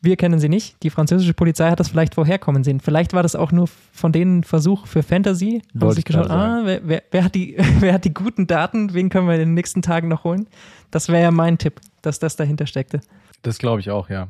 Wir 0.01 0.15
kennen 0.15 0.39
sie 0.39 0.49
nicht. 0.49 0.81
Die 0.83 0.89
französische 0.89 1.33
Polizei 1.33 1.69
hat 1.69 1.79
das 1.79 1.89
vielleicht 1.89 2.15
vorherkommen 2.15 2.63
sehen. 2.63 2.79
Vielleicht 2.79 3.13
war 3.13 3.23
das 3.23 3.35
auch 3.35 3.51
nur 3.51 3.67
von 3.67 4.11
denen 4.11 4.39
ein 4.39 4.43
Versuch 4.43 4.85
für 4.85 5.01
Fantasy. 5.01 5.61
Haben 5.69 5.81
Wollte 5.81 5.95
sich 5.95 6.05
geschaut, 6.05 6.29
ah, 6.29 6.61
wer, 6.63 6.87
wer, 6.87 7.03
wer, 7.11 7.23
hat 7.23 7.35
die, 7.35 7.57
wer 7.79 7.93
hat 7.93 8.05
die 8.05 8.13
guten 8.13 8.47
Daten? 8.47 8.93
Wen 8.93 9.09
können 9.09 9.27
wir 9.27 9.33
in 9.33 9.39
den 9.39 9.53
nächsten 9.53 9.81
Tagen 9.81 10.07
noch 10.07 10.23
holen? 10.23 10.47
Das 10.91 11.09
wäre 11.09 11.23
ja 11.23 11.31
mein 11.31 11.57
Tipp, 11.57 11.81
dass 12.01 12.19
das 12.19 12.35
dahinter 12.35 12.67
steckte. 12.67 13.01
Das 13.41 13.57
glaube 13.57 13.79
ich 13.79 13.89
auch, 13.89 14.09
ja. 14.09 14.29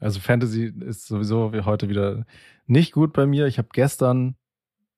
Also 0.00 0.20
Fantasy 0.20 0.72
ist 0.80 1.06
sowieso 1.06 1.52
wie 1.52 1.62
heute 1.62 1.88
wieder 1.88 2.26
nicht 2.66 2.92
gut 2.92 3.12
bei 3.12 3.26
mir. 3.26 3.46
Ich 3.46 3.58
habe 3.58 3.68
gestern 3.72 4.34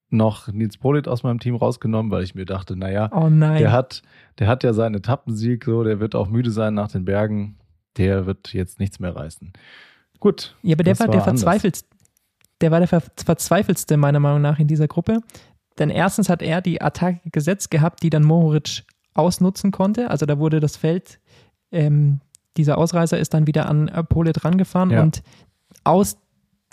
noch 0.09 0.49
Nils 0.49 0.79
Polit 0.79 1.09
aus 1.09 1.23
meinem 1.23 1.41
Team 1.41 1.57
rausgenommen, 1.57 2.11
weil 2.11 2.23
ich 2.23 2.35
mir 2.35 2.45
dachte, 2.45 2.77
naja, 2.77 3.11
Oh 3.13 3.29
der 3.29 3.73
hat, 3.73 4.03
der 4.39 4.49
hat 4.49 4.63
ja 4.63 4.73
seinen 4.73 4.95
Etappensieg, 4.95 5.65
so, 5.65 5.83
der 5.85 6.01
wird 6.01 6.15
auch 6.15 6.29
müde 6.29 6.51
sein 6.51 6.75
nach 6.75 6.91
den 6.91 7.05
Bergen. 7.05 7.59
Der 7.97 8.27
wird 8.27 8.53
jetzt 8.53 8.79
nichts 8.79 9.01
mehr 9.01 9.17
reißen. 9.17 9.53
Gut. 10.21 10.57
Ja, 10.63 10.75
aber 10.75 10.85
der 10.85 10.95
das 10.95 11.01
war, 11.01 11.09
der 11.09 11.23
verzweifeltste, 11.23 11.89
der 12.61 12.71
war 12.71 12.79
der 12.79 12.89
ver 12.89 13.03
verzweifelste 13.25 13.97
meiner 13.97 14.21
Meinung 14.21 14.41
nach 14.43 14.59
in 14.59 14.67
dieser 14.69 14.89
Gruppe. 14.89 15.21
Denn 15.79 15.91
erstens 15.91 16.29
hat 16.29 16.43
er 16.43 16.63
die 16.63 16.81
Attacke 16.81 17.21
gesetzt 17.31 17.71
gehabt, 17.71 18.03
die 18.03 18.11
dann 18.11 18.25
Mohoric 18.25 18.85
ausnutzen 19.15 19.73
konnte. 19.73 20.11
Also 20.11 20.27
da 20.27 20.39
wurde 20.39 20.61
das 20.61 20.77
Feld, 20.77 21.19
ähm, 21.71 22.21
dieser 22.57 22.79
Ausreißer 22.79 23.19
ist 23.19 23.35
dann 23.35 23.47
wieder 23.47 23.69
an 23.69 23.89
äh, 23.89 24.03
Polit 24.03 24.45
rangefahren 24.45 24.91
Ja. 24.91 25.03
und 25.03 25.23
aus 25.85 26.17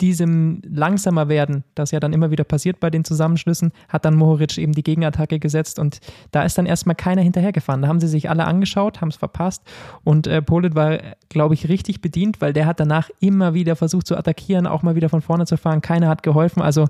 diesem 0.00 0.60
langsamer 0.66 1.28
werden, 1.28 1.62
das 1.74 1.92
ja 1.92 2.00
dann 2.00 2.12
immer 2.12 2.30
wieder 2.30 2.44
passiert 2.44 2.80
bei 2.80 2.90
den 2.90 3.04
Zusammenschlüssen, 3.04 3.72
hat 3.88 4.04
dann 4.04 4.16
Mohoric 4.16 4.58
eben 4.58 4.72
die 4.72 4.82
Gegenattacke 4.82 5.38
gesetzt 5.38 5.78
und 5.78 6.00
da 6.32 6.42
ist 6.42 6.58
dann 6.58 6.66
erstmal 6.66 6.96
keiner 6.96 7.22
hinterhergefahren. 7.22 7.82
Da 7.82 7.88
haben 7.88 8.00
sie 8.00 8.08
sich 8.08 8.28
alle 8.28 8.44
angeschaut, 8.44 9.00
haben 9.00 9.08
es 9.08 9.16
verpasst 9.16 9.62
und 10.02 10.26
äh, 10.26 10.42
Polit 10.42 10.74
war, 10.74 10.98
glaube 11.28 11.54
ich, 11.54 11.68
richtig 11.68 12.00
bedient, 12.00 12.40
weil 12.40 12.52
der 12.52 12.66
hat 12.66 12.80
danach 12.80 13.08
immer 13.20 13.54
wieder 13.54 13.76
versucht 13.76 14.08
zu 14.08 14.16
attackieren, 14.16 14.66
auch 14.66 14.82
mal 14.82 14.96
wieder 14.96 15.08
von 15.08 15.22
vorne 15.22 15.46
zu 15.46 15.56
fahren. 15.56 15.80
Keiner 15.80 16.08
hat 16.08 16.22
geholfen. 16.24 16.60
Also 16.60 16.86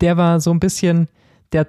der 0.00 0.16
war 0.18 0.40
so 0.40 0.50
ein 0.50 0.60
bisschen 0.60 1.08
der 1.52 1.68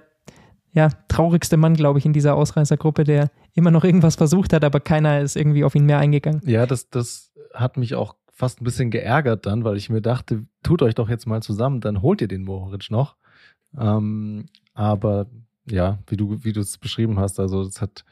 ja, 0.74 0.90
traurigste 1.08 1.56
Mann, 1.56 1.76
glaube 1.76 2.00
ich, 2.00 2.06
in 2.06 2.14
dieser 2.14 2.36
Ausreißergruppe, 2.36 3.04
der 3.04 3.30
immer 3.54 3.72
noch 3.72 3.84
irgendwas 3.84 4.16
versucht 4.16 4.54
hat, 4.54 4.64
aber 4.64 4.80
keiner 4.80 5.22
ist 5.22 5.36
irgendwie 5.36 5.64
auf 5.64 5.76
ihn 5.76 5.86
mehr 5.86 6.00
eingegangen. 6.00 6.42
Ja, 6.46 6.66
das, 6.66 6.90
das 6.90 7.32
hat 7.54 7.78
mich 7.78 7.94
auch 7.94 8.16
fast 8.34 8.60
ein 8.60 8.66
bisschen 8.66 8.90
geärgert 8.90 9.46
dann, 9.46 9.64
weil 9.64 9.78
ich 9.78 9.90
mir 9.90 10.02
dachte, 10.02 10.46
tut 10.64 10.82
euch 10.82 10.96
doch 10.96 11.08
jetzt 11.08 11.28
mal 11.28 11.42
zusammen, 11.42 11.80
dann 11.82 12.02
holt 12.02 12.20
ihr 12.20 12.28
den 12.28 12.44
Mohoric 12.44 12.90
noch. 12.90 13.16
Ähm, 13.78 14.48
aber 14.74 15.28
ja, 15.70 16.00
wie 16.08 16.18
du, 16.18 16.44
wie 16.44 16.52
du 16.52 16.60
es 16.60 16.78
beschrieben 16.78 17.20
hast, 17.20 17.40
also 17.40 17.62
es 17.62 17.80
hat 17.80 18.04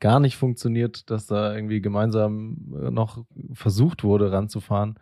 gar 0.00 0.20
nicht 0.20 0.36
funktioniert, 0.36 1.10
dass 1.10 1.26
da 1.26 1.54
irgendwie 1.54 1.80
gemeinsam 1.80 2.56
äh, 2.80 2.90
noch 2.90 3.24
versucht 3.52 4.04
wurde, 4.04 4.30
ranzufahren, 4.32 4.98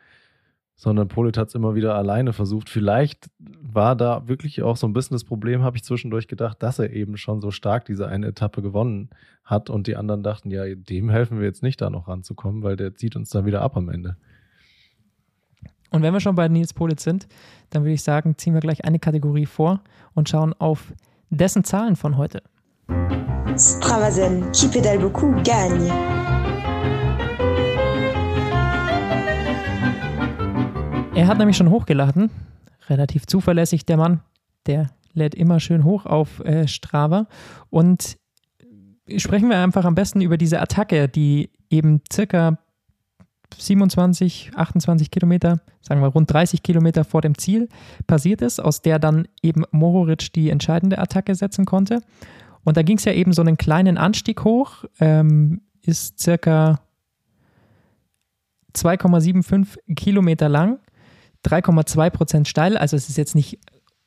sondern 0.74 1.08
Polit 1.08 1.36
hat 1.36 1.48
es 1.48 1.54
immer 1.54 1.74
wieder 1.74 1.94
alleine 1.94 2.32
versucht. 2.32 2.70
Vielleicht 2.70 3.30
war 3.38 3.94
da 3.94 4.26
wirklich 4.26 4.62
auch 4.62 4.76
so 4.76 4.86
ein 4.86 4.94
bisschen 4.94 5.14
das 5.14 5.24
Problem, 5.24 5.62
habe 5.62 5.76
ich 5.76 5.84
zwischendurch 5.84 6.28
gedacht, 6.28 6.62
dass 6.62 6.78
er 6.78 6.90
eben 6.92 7.16
schon 7.16 7.40
so 7.40 7.50
stark 7.50 7.84
diese 7.84 8.08
eine 8.08 8.28
Etappe 8.28 8.62
gewonnen 8.62 9.10
hat 9.44 9.70
und 9.70 9.86
die 9.86 9.96
anderen 9.96 10.22
dachten, 10.22 10.50
ja, 10.50 10.64
dem 10.74 11.10
helfen 11.10 11.38
wir 11.38 11.46
jetzt 11.46 11.62
nicht, 11.62 11.80
da 11.80 11.90
noch 11.90 12.08
ranzukommen, 12.08 12.62
weil 12.62 12.76
der 12.76 12.94
zieht 12.94 13.16
uns 13.16 13.30
dann 13.30 13.44
wieder 13.44 13.60
ab 13.60 13.76
am 13.76 13.90
Ende. 13.90 14.16
Und 15.92 16.00
wenn 16.00 16.14
wir 16.14 16.20
schon 16.20 16.34
bei 16.34 16.48
Nils 16.48 16.72
Politz 16.72 17.04
sind, 17.04 17.28
dann 17.68 17.82
würde 17.82 17.92
ich 17.92 18.02
sagen, 18.02 18.36
ziehen 18.38 18.54
wir 18.54 18.60
gleich 18.60 18.84
eine 18.86 18.98
Kategorie 18.98 19.44
vor 19.44 19.82
und 20.14 20.28
schauen 20.28 20.54
auf 20.58 20.94
dessen 21.28 21.64
Zahlen 21.64 21.96
von 21.96 22.16
heute. 22.16 22.42
Stravazen, 23.58 24.50
qui 24.52 24.68
pédale 24.68 24.98
beaucoup, 24.98 25.44
gagne. 25.44 25.88
Er 31.14 31.26
hat 31.26 31.36
nämlich 31.36 31.58
schon 31.58 31.68
hochgeladen, 31.68 32.30
relativ 32.88 33.26
zuverlässig 33.26 33.84
der 33.84 33.98
Mann, 33.98 34.20
der 34.66 34.86
lädt 35.12 35.34
immer 35.34 35.60
schön 35.60 35.84
hoch 35.84 36.06
auf 36.06 36.40
äh, 36.40 36.66
Strava 36.66 37.26
und 37.68 38.16
sprechen 39.18 39.50
wir 39.50 39.58
einfach 39.58 39.84
am 39.84 39.94
besten 39.94 40.22
über 40.22 40.38
diese 40.38 40.58
Attacke, 40.58 41.10
die 41.10 41.50
eben 41.68 42.00
circa 42.10 42.58
27, 43.58 44.52
28 44.54 45.10
Kilometer, 45.10 45.60
sagen 45.80 46.00
wir 46.00 46.08
rund 46.08 46.32
30 46.32 46.62
Kilometer 46.62 47.04
vor 47.04 47.20
dem 47.20 47.36
Ziel 47.38 47.68
passiert 48.06 48.42
ist, 48.42 48.60
aus 48.60 48.82
der 48.82 48.98
dann 48.98 49.28
eben 49.42 49.64
Mohoric 49.70 50.32
die 50.32 50.50
entscheidende 50.50 50.98
Attacke 50.98 51.34
setzen 51.34 51.64
konnte. 51.64 52.00
Und 52.64 52.76
da 52.76 52.82
ging 52.82 52.98
es 52.98 53.04
ja 53.04 53.12
eben 53.12 53.32
so 53.32 53.42
einen 53.42 53.56
kleinen 53.56 53.98
Anstieg 53.98 54.44
hoch, 54.44 54.84
ähm, 55.00 55.62
ist 55.82 56.20
circa 56.20 56.80
2,75 58.74 59.94
Kilometer 59.96 60.48
lang, 60.48 60.78
3,2 61.44 62.10
Prozent 62.10 62.48
steil, 62.48 62.76
also 62.76 62.96
es 62.96 63.08
ist 63.08 63.18
jetzt 63.18 63.34
nicht 63.34 63.58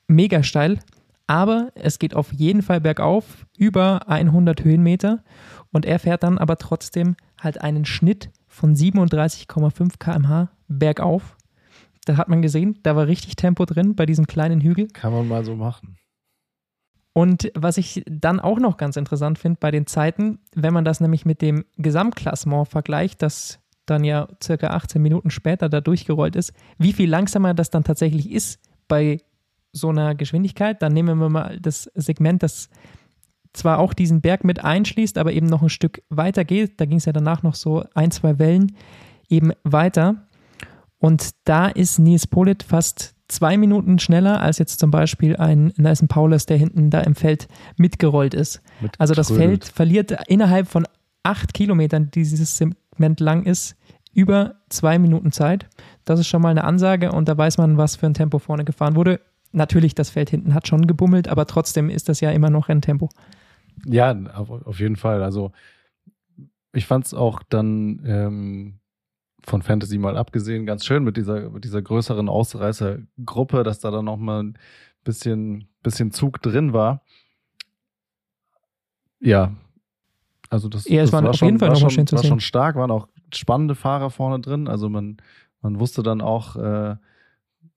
mega 0.07 0.41
steil, 0.43 0.79
aber 1.27 1.71
es 1.75 1.99
geht 1.99 2.15
auf 2.15 2.31
jeden 2.31 2.61
Fall 2.61 2.81
bergauf, 2.81 3.45
über 3.57 4.07
100 4.07 4.63
Höhenmeter 4.63 5.23
und 5.71 5.85
er 5.85 5.99
fährt 5.99 6.23
dann 6.23 6.37
aber 6.37 6.57
trotzdem 6.57 7.15
halt 7.41 7.61
einen 7.61 7.85
Schnitt 7.85 8.29
von 8.55 8.73
37,5 8.73 9.99
km/h 9.99 10.49
bergauf. 10.69 11.35
Da 12.05 12.17
hat 12.17 12.29
man 12.29 12.41
gesehen, 12.41 12.79
da 12.83 12.95
war 12.95 13.07
richtig 13.07 13.35
Tempo 13.35 13.65
drin 13.65 13.95
bei 13.95 14.05
diesem 14.05 14.27
kleinen 14.27 14.61
Hügel. 14.61 14.87
Kann 14.87 15.11
man 15.11 15.27
mal 15.27 15.43
so 15.43 15.55
machen. 15.55 15.97
Und 17.11 17.51
was 17.53 17.77
ich 17.77 18.03
dann 18.07 18.39
auch 18.39 18.59
noch 18.59 18.77
ganz 18.77 18.95
interessant 18.95 19.39
finde 19.39 19.59
bei 19.59 19.71
den 19.71 19.87
Zeiten, 19.87 20.39
wenn 20.53 20.73
man 20.73 20.85
das 20.85 21.01
nämlich 21.01 21.25
mit 21.25 21.41
dem 21.41 21.65
Gesamtklassement 21.77 22.67
vergleicht, 22.67 23.21
das 23.21 23.59
dann 23.85 24.03
ja 24.03 24.27
circa 24.41 24.67
18 24.67 25.01
Minuten 25.01 25.29
später 25.29 25.69
da 25.69 25.81
durchgerollt 25.81 26.35
ist, 26.35 26.53
wie 26.77 26.93
viel 26.93 27.09
langsamer 27.09 27.53
das 27.53 27.69
dann 27.69 27.83
tatsächlich 27.83 28.31
ist 28.31 28.59
bei 28.87 29.21
so 29.71 29.89
einer 29.89 30.15
Geschwindigkeit, 30.15 30.81
dann 30.81 30.93
nehmen 30.93 31.19
wir 31.19 31.29
mal 31.29 31.59
das 31.59 31.91
Segment, 31.95 32.41
das 32.41 32.69
zwar 33.57 33.79
auch 33.79 33.93
diesen 33.93 34.21
Berg 34.21 34.43
mit 34.43 34.63
einschließt, 34.63 35.17
aber 35.17 35.33
eben 35.33 35.47
noch 35.47 35.61
ein 35.61 35.69
Stück 35.69 36.01
weiter 36.09 36.43
geht. 36.43 36.79
Da 36.79 36.85
ging 36.85 36.97
es 36.97 37.05
ja 37.05 37.13
danach 37.13 37.43
noch 37.43 37.55
so 37.55 37.83
ein, 37.93 38.11
zwei 38.11 38.39
Wellen 38.39 38.75
eben 39.29 39.51
weiter. 39.63 40.27
Und 40.97 41.31
da 41.43 41.67
ist 41.67 41.99
Nils 41.99 42.27
Polit 42.27 42.63
fast 42.63 43.15
zwei 43.27 43.57
Minuten 43.57 43.99
schneller 43.99 44.41
als 44.41 44.59
jetzt 44.59 44.79
zum 44.79 44.91
Beispiel 44.91 45.35
ein 45.37 45.73
Nelson 45.77 46.07
Paulus, 46.07 46.45
der 46.45 46.57
hinten 46.57 46.89
da 46.89 47.01
im 47.01 47.15
Feld 47.15 47.47
mitgerollt 47.77 48.33
ist. 48.33 48.61
Mit 48.81 48.99
Also 48.99 49.13
das. 49.13 49.31
Feld 49.31 49.65
verliert 49.65 50.15
innerhalb 50.27 50.67
von 50.67 50.85
acht 51.23 51.53
Kilometern, 51.53 52.11
die 52.11 52.23
dieses 52.23 52.57
Segment 52.57 53.19
lang 53.19 53.43
ist, 53.43 53.75
über 54.13 54.55
zwei 54.69 54.99
Minuten 54.99 55.31
Zeit. 55.31 55.67
Das 56.05 56.19
ist 56.19 56.27
schon 56.27 56.41
mal 56.41 56.49
eine 56.49 56.63
Ansage 56.63 57.11
und 57.11 57.27
da 57.27 57.37
weiß 57.37 57.57
man, 57.57 57.77
was 57.77 57.95
für 57.95 58.05
ein 58.05 58.13
Tempo 58.13 58.39
vorne 58.39 58.63
gefahren 58.63 58.95
wurde. 58.95 59.19
Natürlich, 59.51 59.95
das 59.95 60.09
Feld 60.09 60.29
hinten 60.29 60.53
hat 60.53 60.67
schon 60.67 60.85
gebummelt, 60.85 61.27
aber 61.27 61.47
trotzdem 61.47 61.89
ist 61.89 62.09
das 62.09 62.19
ja 62.19 62.31
immer 62.31 62.49
noch 62.49 62.69
Renntempo. 62.69 63.09
Ja, 63.85 64.11
auf, 64.33 64.49
auf 64.49 64.79
jeden 64.79 64.95
Fall. 64.95 65.23
Also 65.23 65.51
ich 66.73 66.85
fand 66.85 67.05
es 67.05 67.13
auch 67.13 67.41
dann 67.43 68.01
ähm, 68.05 68.79
von 69.43 69.61
Fantasy 69.61 69.97
mal 69.97 70.17
abgesehen 70.17 70.65
ganz 70.65 70.85
schön 70.85 71.03
mit 71.03 71.17
dieser, 71.17 71.49
mit 71.49 71.63
dieser 71.63 71.81
größeren 71.81 72.27
Ausreißergruppe, 72.29 73.63
dass 73.63 73.79
da 73.79 73.91
dann 73.91 74.05
noch 74.05 74.17
mal 74.17 74.43
ein 74.43 74.57
bisschen, 75.03 75.67
bisschen 75.83 76.11
Zug 76.11 76.41
drin 76.41 76.73
war. 76.73 77.01
Ja, 79.19 79.53
also 80.49 80.69
das, 80.69 80.87
Ja, 80.87 81.01
es 81.01 81.09
das 81.09 81.13
waren 81.13 81.23
war 81.25 81.31
auf 81.31 81.37
schon, 81.37 81.47
jeden 81.47 81.59
Fall 81.59 81.69
war 81.69 81.75
schon, 81.75 81.89
schön 81.89 82.07
zu 82.07 82.15
war 82.15 82.21
sehen. 82.21 82.29
schon 82.29 82.39
stark, 82.39 82.75
waren 82.75 82.91
auch 82.91 83.07
spannende 83.33 83.75
Fahrer 83.75 84.09
vorne 84.09 84.39
drin. 84.39 84.67
Also 84.67 84.89
man, 84.89 85.17
man 85.61 85.79
wusste 85.79 86.03
dann 86.03 86.21
auch, 86.21 86.55
äh, 86.55 86.95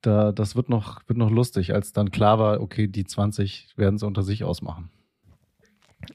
da, 0.02 0.32
das 0.32 0.56
wird 0.56 0.68
noch, 0.68 1.00
wird 1.06 1.18
noch 1.18 1.30
lustig, 1.30 1.74
als 1.74 1.92
dann 1.92 2.10
klar 2.10 2.38
war, 2.38 2.60
okay, 2.60 2.86
die 2.88 3.04
20 3.04 3.74
werden 3.76 3.96
es 3.96 4.02
unter 4.02 4.22
sich 4.22 4.44
ausmachen. 4.44 4.90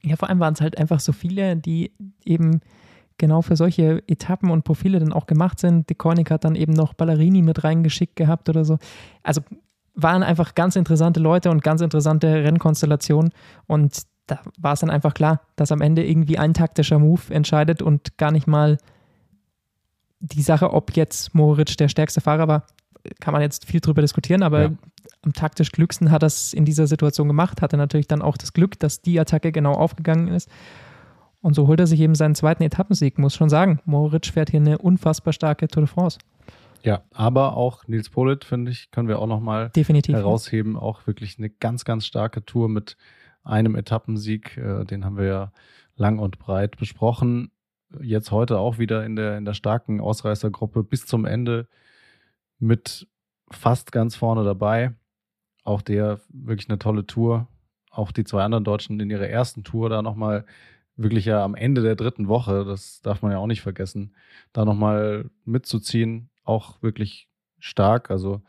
Ja, 0.02 0.16
vor 0.16 0.30
allem 0.30 0.40
waren 0.40 0.54
es 0.54 0.62
halt 0.62 0.78
einfach 0.78 1.00
so 1.00 1.12
viele, 1.12 1.56
die 1.56 1.92
eben 2.26 2.62
genau 3.18 3.42
für 3.42 3.56
solche 3.56 4.04
Etappen 4.08 4.50
und 4.50 4.64
Profile 4.64 5.00
dann 5.00 5.14
auch 5.14 5.26
gemacht 5.26 5.60
sind. 5.60 5.90
Die 5.90 5.96
Kornik 5.96 6.32
hat 6.32 6.44
dann 6.46 6.56
eben 6.56 6.74
noch 6.74 6.94
Ballerini 6.94 7.42
mit 7.42 7.64
reingeschickt 7.64 8.16
gehabt 8.16 8.50
oder 8.50 8.66
so. 8.66 8.78
Also 9.22 9.42
waren 9.96 10.24
einfach 10.24 10.56
ganz 10.56 10.76
interessante 10.76 11.20
Leute 11.20 11.52
und 11.52 11.64
ganz 11.64 11.82
interessante 11.82 12.28
Rennkonstellationen. 12.44 13.32
Und 13.68 14.04
da 14.26 14.40
war 14.58 14.74
es 14.74 14.80
dann 14.80 14.90
einfach 14.90 15.14
klar, 15.14 15.42
dass 15.56 15.72
am 15.72 15.82
Ende 15.82 16.06
irgendwie 16.06 16.38
ein 16.38 16.54
taktischer 16.54 16.98
Move 17.00 17.22
entscheidet 17.30 17.82
und 17.82 18.18
gar 18.18 18.32
nicht 18.32 18.48
mal 18.48 18.78
die 20.20 20.42
Sache, 20.42 20.72
ob 20.72 20.96
jetzt 20.96 21.36
Moritz 21.36 21.76
der 21.76 21.90
stärkste 21.90 22.22
Fahrer 22.22 22.48
war, 22.48 22.66
kann 23.20 23.34
man 23.34 23.42
jetzt 23.42 23.66
viel 23.66 23.80
drüber 23.80 24.02
diskutieren, 24.02 24.44
aber 24.44 24.62
Ja. 24.64 24.72
am 25.24 25.34
taktisch 25.34 25.72
klügsten 25.72 26.12
hat 26.12 26.24
er 26.24 26.28
es 26.28 26.54
in 26.54 26.66
dieser 26.66 26.88
Situation 26.88 27.28
gemacht, 27.28 27.62
hatte 27.62 27.78
natürlich 27.78 28.08
dann 28.08 28.22
auch 28.22 28.38
das 28.38 28.54
Glück, 28.54 28.80
dass 28.80 29.02
die 29.02 29.20
Attacke 29.20 29.52
genau 29.52 29.74
aufgegangen 29.74 30.28
ist. 30.30 30.50
Und 31.42 31.54
so 31.56 31.68
holt 31.68 31.80
er 31.82 31.88
sich 31.88 32.00
eben 32.00 32.16
seinen 32.16 32.36
zweiten 32.36 32.64
Etappensieg, 32.64 33.20
muss 33.20 33.36
schon 33.36 33.50
sagen. 33.50 33.82
Moritz 33.86 34.30
fährt 34.30 34.50
hier 34.52 34.62
eine 34.62 34.78
unfassbar 34.78 35.34
starke 35.34 35.68
Tour 35.68 35.84
de 35.84 35.88
France. 35.94 36.18
Ja, 36.84 37.02
aber 37.14 37.56
auch 37.58 37.88
Nils 37.88 38.10
Polit, 38.10 38.46
finde 38.46 38.72
ich, 38.72 38.92
können 38.92 39.08
wir 39.10 39.20
auch 39.20 39.28
nochmal 39.28 39.70
Definitiv. 39.76 40.16
herausheben. 40.16 40.78
Auch 40.78 41.06
wirklich 41.08 41.38
eine 41.38 41.50
ganz, 41.50 41.84
ganz 41.86 42.06
starke 42.06 42.46
Tour 42.46 42.70
mit 42.70 42.98
einem 43.44 43.76
Etappensieg. 43.76 44.58
Äh, 44.58 44.86
Den 44.86 45.04
haben 45.04 45.18
wir 45.18 45.26
ja 45.26 45.52
lang 45.96 46.20
und 46.20 46.40
breit 46.40 46.78
besprochen. 46.78 47.52
Jetzt 48.02 48.32
heute 48.32 48.58
auch 48.58 48.80
wieder 48.80 49.06
in 49.06 49.16
der, 49.16 49.38
in 49.38 49.46
der 49.46 49.54
starken 49.54 50.00
Ausreißergruppe 50.02 50.84
bis 50.84 51.06
zum 51.06 51.26
Ende 51.26 51.68
mit 52.64 53.08
fast 53.52 53.92
ganz 53.92 54.16
vorne 54.16 54.44
dabei. 54.44 54.94
Auch 55.64 55.82
der 55.82 56.20
wirklich 56.30 56.70
eine 56.70 56.80
tolle 56.80 57.06
Tour. 57.06 57.48
Auch 57.92 58.12
die 58.12 58.24
zwei 58.24 58.44
anderen 58.44 58.64
Deutschen 58.64 59.00
in 59.00 59.10
ihrer 59.10 59.28
ersten 59.28 59.64
Tour 59.64 59.90
da 59.90 60.02
nochmal 60.02 60.46
wirklich 60.96 61.26
ja 61.26 61.44
am 61.44 61.56
Ende 61.56 61.82
der 61.82 61.96
dritten 61.96 62.28
Woche, 62.28 62.66
das 62.66 63.02
darf 63.02 63.22
man 63.22 63.32
ja 63.32 63.40
auch 63.40 63.48
nicht 63.48 63.62
vergessen, 63.62 64.14
da 64.52 64.64
nochmal 64.66 65.30
mitzuziehen. 65.46 66.30
Auch 66.44 66.82
wirklich 66.82 67.30
stark. 67.60 68.10
Also 68.12 68.42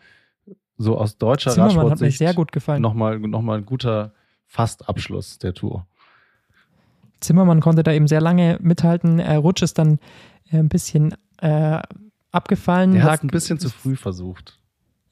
so 0.76 0.98
aus 0.98 1.18
deutscher 1.18 1.50
Zimmermann 1.50 1.76
hat 1.76 1.82
mir 1.84 1.90
Radsportsicht 1.90 2.18
sehr 2.18 2.34
gut 2.34 2.52
gefallen. 2.52 2.82
nochmal 2.82 3.18
noch 3.18 3.42
mal 3.42 3.58
ein 3.58 3.66
guter 3.66 4.12
Fastabschluss 4.46 5.38
der 5.38 5.54
Tour. 5.54 5.86
Zimmermann 7.20 7.60
konnte 7.60 7.82
da 7.82 7.92
eben 7.92 8.06
sehr 8.06 8.20
lange 8.20 8.58
mithalten. 8.60 9.20
Rutscht 9.20 9.62
es 9.62 9.74
dann 9.74 9.98
äh, 10.50 10.58
ein 10.58 10.68
bisschen 10.68 11.14
äh, 11.38 11.80
abgefallen. 12.34 12.94
Er 12.94 13.04
hat 13.04 13.22
ein 13.22 13.28
bisschen 13.28 13.58
zu 13.58 13.68
früh 13.68 13.96
versucht. 13.96 14.58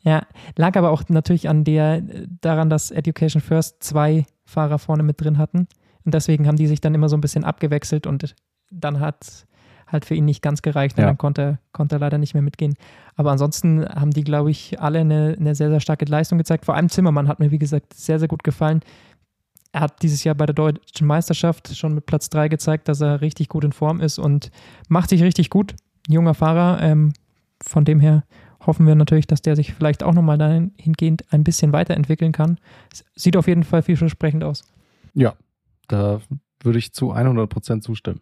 Ja, 0.00 0.26
lag 0.56 0.76
aber 0.76 0.90
auch 0.90 1.02
natürlich 1.08 1.48
an 1.48 1.62
der, 1.64 2.02
daran, 2.40 2.68
dass 2.68 2.90
Education 2.90 3.40
First 3.40 3.82
zwei 3.84 4.26
Fahrer 4.44 4.78
vorne 4.78 5.02
mit 5.04 5.20
drin 5.20 5.38
hatten. 5.38 5.68
Und 6.04 6.14
deswegen 6.14 6.48
haben 6.48 6.56
die 6.56 6.66
sich 6.66 6.80
dann 6.80 6.94
immer 6.94 7.08
so 7.08 7.16
ein 7.16 7.20
bisschen 7.20 7.44
abgewechselt 7.44 8.06
und 8.08 8.34
dann 8.70 8.98
hat 8.98 9.46
halt 9.86 10.04
für 10.04 10.14
ihn 10.14 10.24
nicht 10.24 10.42
ganz 10.42 10.62
gereicht 10.62 10.96
und 10.96 11.02
Ja. 11.02 11.08
dann 11.08 11.18
konnte, 11.18 11.58
konnte 11.72 11.96
er 11.96 11.98
leider 12.00 12.18
nicht 12.18 12.34
mehr 12.34 12.42
mitgehen. 12.42 12.74
Aber 13.14 13.30
ansonsten 13.30 13.86
haben 13.86 14.10
die, 14.10 14.24
glaube 14.24 14.50
ich, 14.50 14.80
alle 14.80 15.00
eine, 15.00 15.36
eine 15.38 15.54
sehr, 15.54 15.68
sehr 15.68 15.80
starke 15.80 16.06
Leistung 16.06 16.38
gezeigt. 16.38 16.64
Vor 16.64 16.74
allem 16.74 16.88
Zimmermann 16.88 17.28
hat 17.28 17.38
mir, 17.38 17.50
wie 17.50 17.58
gesagt, 17.58 17.94
sehr, 17.94 18.18
sehr 18.18 18.26
gut 18.28 18.42
gefallen. 18.42 18.80
Er 19.70 19.82
hat 19.82 20.02
dieses 20.02 20.24
Jahr 20.24 20.34
bei 20.34 20.46
der 20.46 20.54
deutschen 20.54 21.06
Meisterschaft 21.06 21.76
schon 21.76 21.94
mit 21.94 22.06
Platz 22.06 22.28
3 22.30 22.48
gezeigt, 22.48 22.88
dass 22.88 23.00
er 23.00 23.20
richtig 23.20 23.48
gut 23.48 23.64
in 23.64 23.72
Form 23.72 24.00
ist 24.00 24.18
und 24.18 24.50
macht 24.88 25.10
sich 25.10 25.22
richtig 25.22 25.48
gut. 25.50 25.74
Junger 26.08 26.34
Fahrer, 26.34 26.82
ähm, 26.82 27.12
von 27.62 27.84
dem 27.84 28.00
her 28.00 28.24
hoffen 28.66 28.86
wir 28.86 28.94
natürlich, 28.94 29.26
dass 29.26 29.42
der 29.42 29.56
sich 29.56 29.72
vielleicht 29.72 30.02
auch 30.02 30.14
nochmal 30.14 30.38
dahingehend 30.38 31.32
ein 31.32 31.44
bisschen 31.44 31.72
weiterentwickeln 31.72 32.32
kann. 32.32 32.58
Sieht 33.14 33.36
auf 33.36 33.48
jeden 33.48 33.64
Fall 33.64 33.82
vielversprechend 33.82 34.44
aus. 34.44 34.64
Ja, 35.14 35.34
da 35.88 36.20
würde 36.62 36.78
ich 36.78 36.92
zu 36.92 37.12
100 37.12 37.48
Prozent 37.48 37.82
zustimmen. 37.82 38.20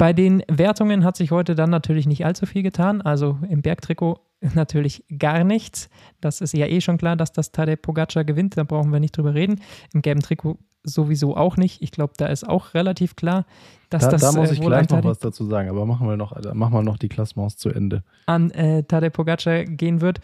Bei 0.00 0.14
den 0.14 0.42
Wertungen 0.48 1.04
hat 1.04 1.18
sich 1.18 1.30
heute 1.30 1.54
dann 1.54 1.68
natürlich 1.68 2.06
nicht 2.06 2.24
allzu 2.24 2.46
viel 2.46 2.62
getan. 2.62 3.02
Also 3.02 3.36
im 3.50 3.60
Bergtrikot 3.60 4.18
natürlich 4.54 5.04
gar 5.18 5.44
nichts. 5.44 5.90
Das 6.22 6.40
ist 6.40 6.54
ja 6.54 6.66
eh 6.66 6.80
schon 6.80 6.96
klar, 6.96 7.16
dass 7.16 7.32
das 7.32 7.52
Tadej 7.52 7.76
Pogacar 7.76 8.24
gewinnt. 8.24 8.56
Da 8.56 8.64
brauchen 8.64 8.94
wir 8.94 8.98
nicht 8.98 9.14
drüber 9.14 9.34
reden. 9.34 9.60
Im 9.92 10.00
gelben 10.00 10.22
Trikot 10.22 10.56
sowieso 10.84 11.36
auch 11.36 11.58
nicht. 11.58 11.82
Ich 11.82 11.90
glaube, 11.90 12.14
da 12.16 12.28
ist 12.28 12.48
auch 12.48 12.72
relativ 12.72 13.14
klar, 13.14 13.44
dass 13.90 14.04
Da, 14.04 14.12
das 14.12 14.22
da 14.22 14.32
muss 14.32 14.48
äh, 14.48 14.54
ich 14.54 14.62
gleich 14.62 14.88
noch 14.88 15.04
was 15.04 15.18
dazu 15.18 15.44
sagen, 15.44 15.68
aber 15.68 15.84
machen 15.84 16.08
wir 16.08 16.16
noch, 16.16 16.32
äh, 16.32 16.54
machen 16.54 16.72
wir 16.72 16.82
noch 16.82 16.96
die 16.96 17.10
Klassements 17.10 17.58
zu 17.58 17.68
Ende. 17.68 18.02
an 18.24 18.50
äh, 18.52 18.84
Tadej 18.84 19.10
Pogacar 19.10 19.64
gehen 19.64 20.00
wird. 20.00 20.20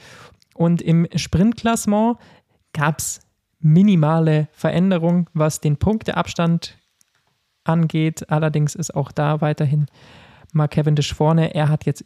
Und 0.55 0.81
im 0.81 1.07
Sprintklassement 1.15 2.17
gab 2.73 3.01
es 3.01 3.21
minimale 3.61 4.49
Veränderungen, 4.53 5.27
was 5.35 5.61
den 5.61 5.77
Punkteabstand 5.77 6.79
angeht. 7.69 8.31
Allerdings 8.31 8.75
ist 8.75 8.95
auch 8.95 9.13
da 9.13 9.41
weiterhin 9.41 9.87
Mark 10.53 10.73
Cavendish 10.73 11.15
vorne. 11.15 11.55
Er 11.55 11.69
hat 11.69 11.87
jetzt 11.87 12.05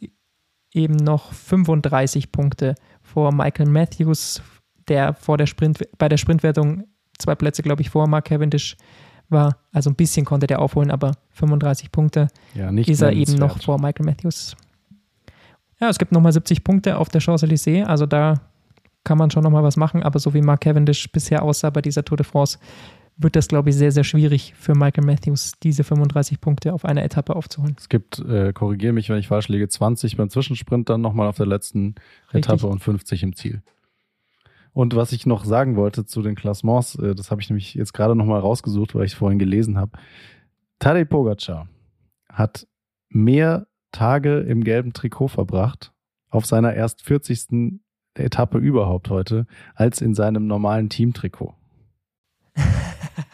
eben 0.73 0.95
noch 0.95 1.33
35 1.33 2.31
Punkte 2.31 2.75
vor 3.01 3.33
Michael 3.33 3.69
Matthews, 3.69 4.41
der 4.87 5.13
vor 5.13 5.37
der 5.37 5.45
Sprint, 5.45 5.79
bei 5.97 6.09
der 6.09 6.17
Sprintwertung 6.17 6.85
zwei 7.17 7.35
Plätze, 7.35 7.61
glaube 7.61 7.81
ich, 7.81 7.89
vor 7.89 8.07
Mark 8.07 8.25
Cavendish 8.25 8.77
war. 9.29 9.57
Also 9.71 9.89
ein 9.89 9.95
bisschen 9.95 10.25
konnte 10.25 10.47
der 10.47 10.59
aufholen, 10.59 10.91
aber 10.91 11.13
35 11.31 11.91
Punkte 11.91 12.27
Ja, 12.53 12.69
ist 12.69 13.01
er 13.01 13.13
eben 13.13 13.35
noch 13.35 13.61
vor 13.61 13.79
Michael 13.79 14.05
Matthews. 14.05 14.55
Ja, 15.79 15.89
es 15.89 15.97
gibt 15.97 16.11
nochmal 16.11 16.31
70 16.31 16.63
Punkte 16.63 16.97
auf 16.97 17.09
der 17.09 17.21
Champs-Élysées, 17.21 17.85
also 17.85 18.05
da 18.05 18.35
kann 19.03 19.17
man 19.17 19.31
schon 19.31 19.43
nochmal 19.43 19.63
was 19.63 19.77
machen, 19.77 20.03
aber 20.03 20.19
so 20.19 20.33
wie 20.33 20.41
Mark 20.41 20.61
Cavendish 20.61 21.11
bisher 21.11 21.41
aussah 21.41 21.71
bei 21.71 21.81
dieser 21.81 22.05
Tour 22.05 22.17
de 22.17 22.25
France, 22.25 22.59
wird 23.21 23.35
das, 23.35 23.47
glaube 23.47 23.69
ich, 23.69 23.75
sehr, 23.75 23.91
sehr 23.91 24.03
schwierig 24.03 24.53
für 24.57 24.73
Michael 24.75 25.05
Matthews, 25.05 25.53
diese 25.61 25.83
35 25.83 26.41
Punkte 26.41 26.73
auf 26.73 26.85
einer 26.85 27.03
Etappe 27.03 27.35
aufzuholen. 27.35 27.75
Es 27.77 27.89
gibt, 27.89 28.19
äh, 28.19 28.53
korrigiere 28.53 28.93
mich, 28.93 29.09
wenn 29.09 29.17
ich 29.17 29.27
falsch 29.27 29.47
liege, 29.47 29.67
20 29.67 30.17
beim 30.17 30.29
Zwischensprint, 30.29 30.89
dann 30.89 31.01
nochmal 31.01 31.27
auf 31.27 31.37
der 31.37 31.45
letzten 31.45 31.95
Richtig. 32.33 32.45
Etappe 32.45 32.67
und 32.67 32.79
50 32.79 33.23
im 33.23 33.35
Ziel. 33.35 33.61
Und 34.73 34.95
was 34.95 35.11
ich 35.11 35.25
noch 35.25 35.43
sagen 35.43 35.75
wollte 35.75 36.05
zu 36.05 36.21
den 36.21 36.35
Klassements, 36.35 36.95
äh, 36.95 37.15
das 37.15 37.31
habe 37.31 37.41
ich 37.41 37.49
nämlich 37.49 37.73
jetzt 37.73 37.93
gerade 37.93 38.15
nochmal 38.15 38.39
rausgesucht, 38.39 38.95
weil 38.95 39.05
ich 39.05 39.11
es 39.11 39.17
vorhin 39.17 39.39
gelesen 39.39 39.77
habe. 39.77 39.91
Tadej 40.79 41.05
Pogacar 41.05 41.67
hat 42.29 42.67
mehr 43.09 43.67
Tage 43.91 44.39
im 44.39 44.63
gelben 44.63 44.93
Trikot 44.93 45.27
verbracht 45.27 45.91
auf 46.29 46.45
seiner 46.45 46.73
erst 46.73 47.03
40. 47.03 47.81
Etappe 48.13 48.57
überhaupt 48.57 49.09
heute, 49.09 49.45
als 49.75 50.01
in 50.01 50.15
seinem 50.15 50.47
normalen 50.47 50.89
Teamtrikot. 50.89 51.55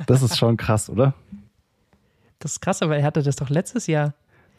Das 0.05 0.21
ist 0.21 0.37
schon 0.37 0.57
krass, 0.57 0.89
oder? 0.89 1.13
Das 2.39 2.53
ist 2.53 2.61
krass, 2.61 2.81
aber 2.81 2.97
er 2.97 3.03
hatte 3.03 3.23
das 3.23 3.35
doch 3.35 3.49
letztes 3.49 3.87
Jahr. 3.87 4.13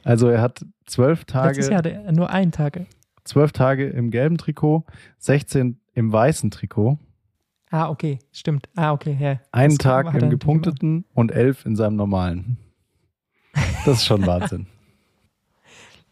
Also 0.04 0.28
er 0.28 0.42
hat 0.42 0.64
zwölf 0.86 1.20
Letztes 1.20 1.68
Jahr 1.68 1.82
Tage, 1.82 1.96
hatte 1.96 2.06
er 2.06 2.12
nur 2.12 2.30
einen 2.30 2.50
Tag. 2.52 2.80
zwölf 3.24 3.52
Tage 3.52 3.88
im 3.88 4.10
gelben 4.10 4.36
Trikot, 4.38 4.84
16 5.18 5.78
im 5.94 6.12
weißen 6.12 6.50
Trikot, 6.50 6.98
Ah, 7.70 7.90
okay, 7.90 8.18
stimmt. 8.32 8.68
Ah, 8.76 8.92
okay, 8.92 9.16
ja. 9.20 9.40
einen 9.52 9.76
Das 9.76 9.78
Tag 9.78 10.14
im 10.14 10.30
gepunkteten 10.30 11.04
und 11.12 11.32
elf 11.32 11.66
in 11.66 11.76
seinem 11.76 11.96
normalen. 11.96 12.56
Das 13.84 13.98
ist 13.98 14.06
schon 14.06 14.26
Wahnsinn. 14.26 14.66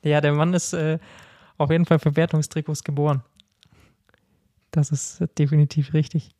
Ja, 0.03 0.21
der 0.21 0.35
Mann 0.35 0.55
ist 0.55 0.73
äh, 0.73 1.01
auf 1.59 1.69
jeden 1.73 1.85
Fall 1.85 1.99
für 1.99 2.15
Wertungstrikots 2.15 2.85
geboren. 2.85 3.25
Das 4.71 4.93
ist 4.93 5.25
definitiv 5.37 5.95
richtig. 5.95 6.33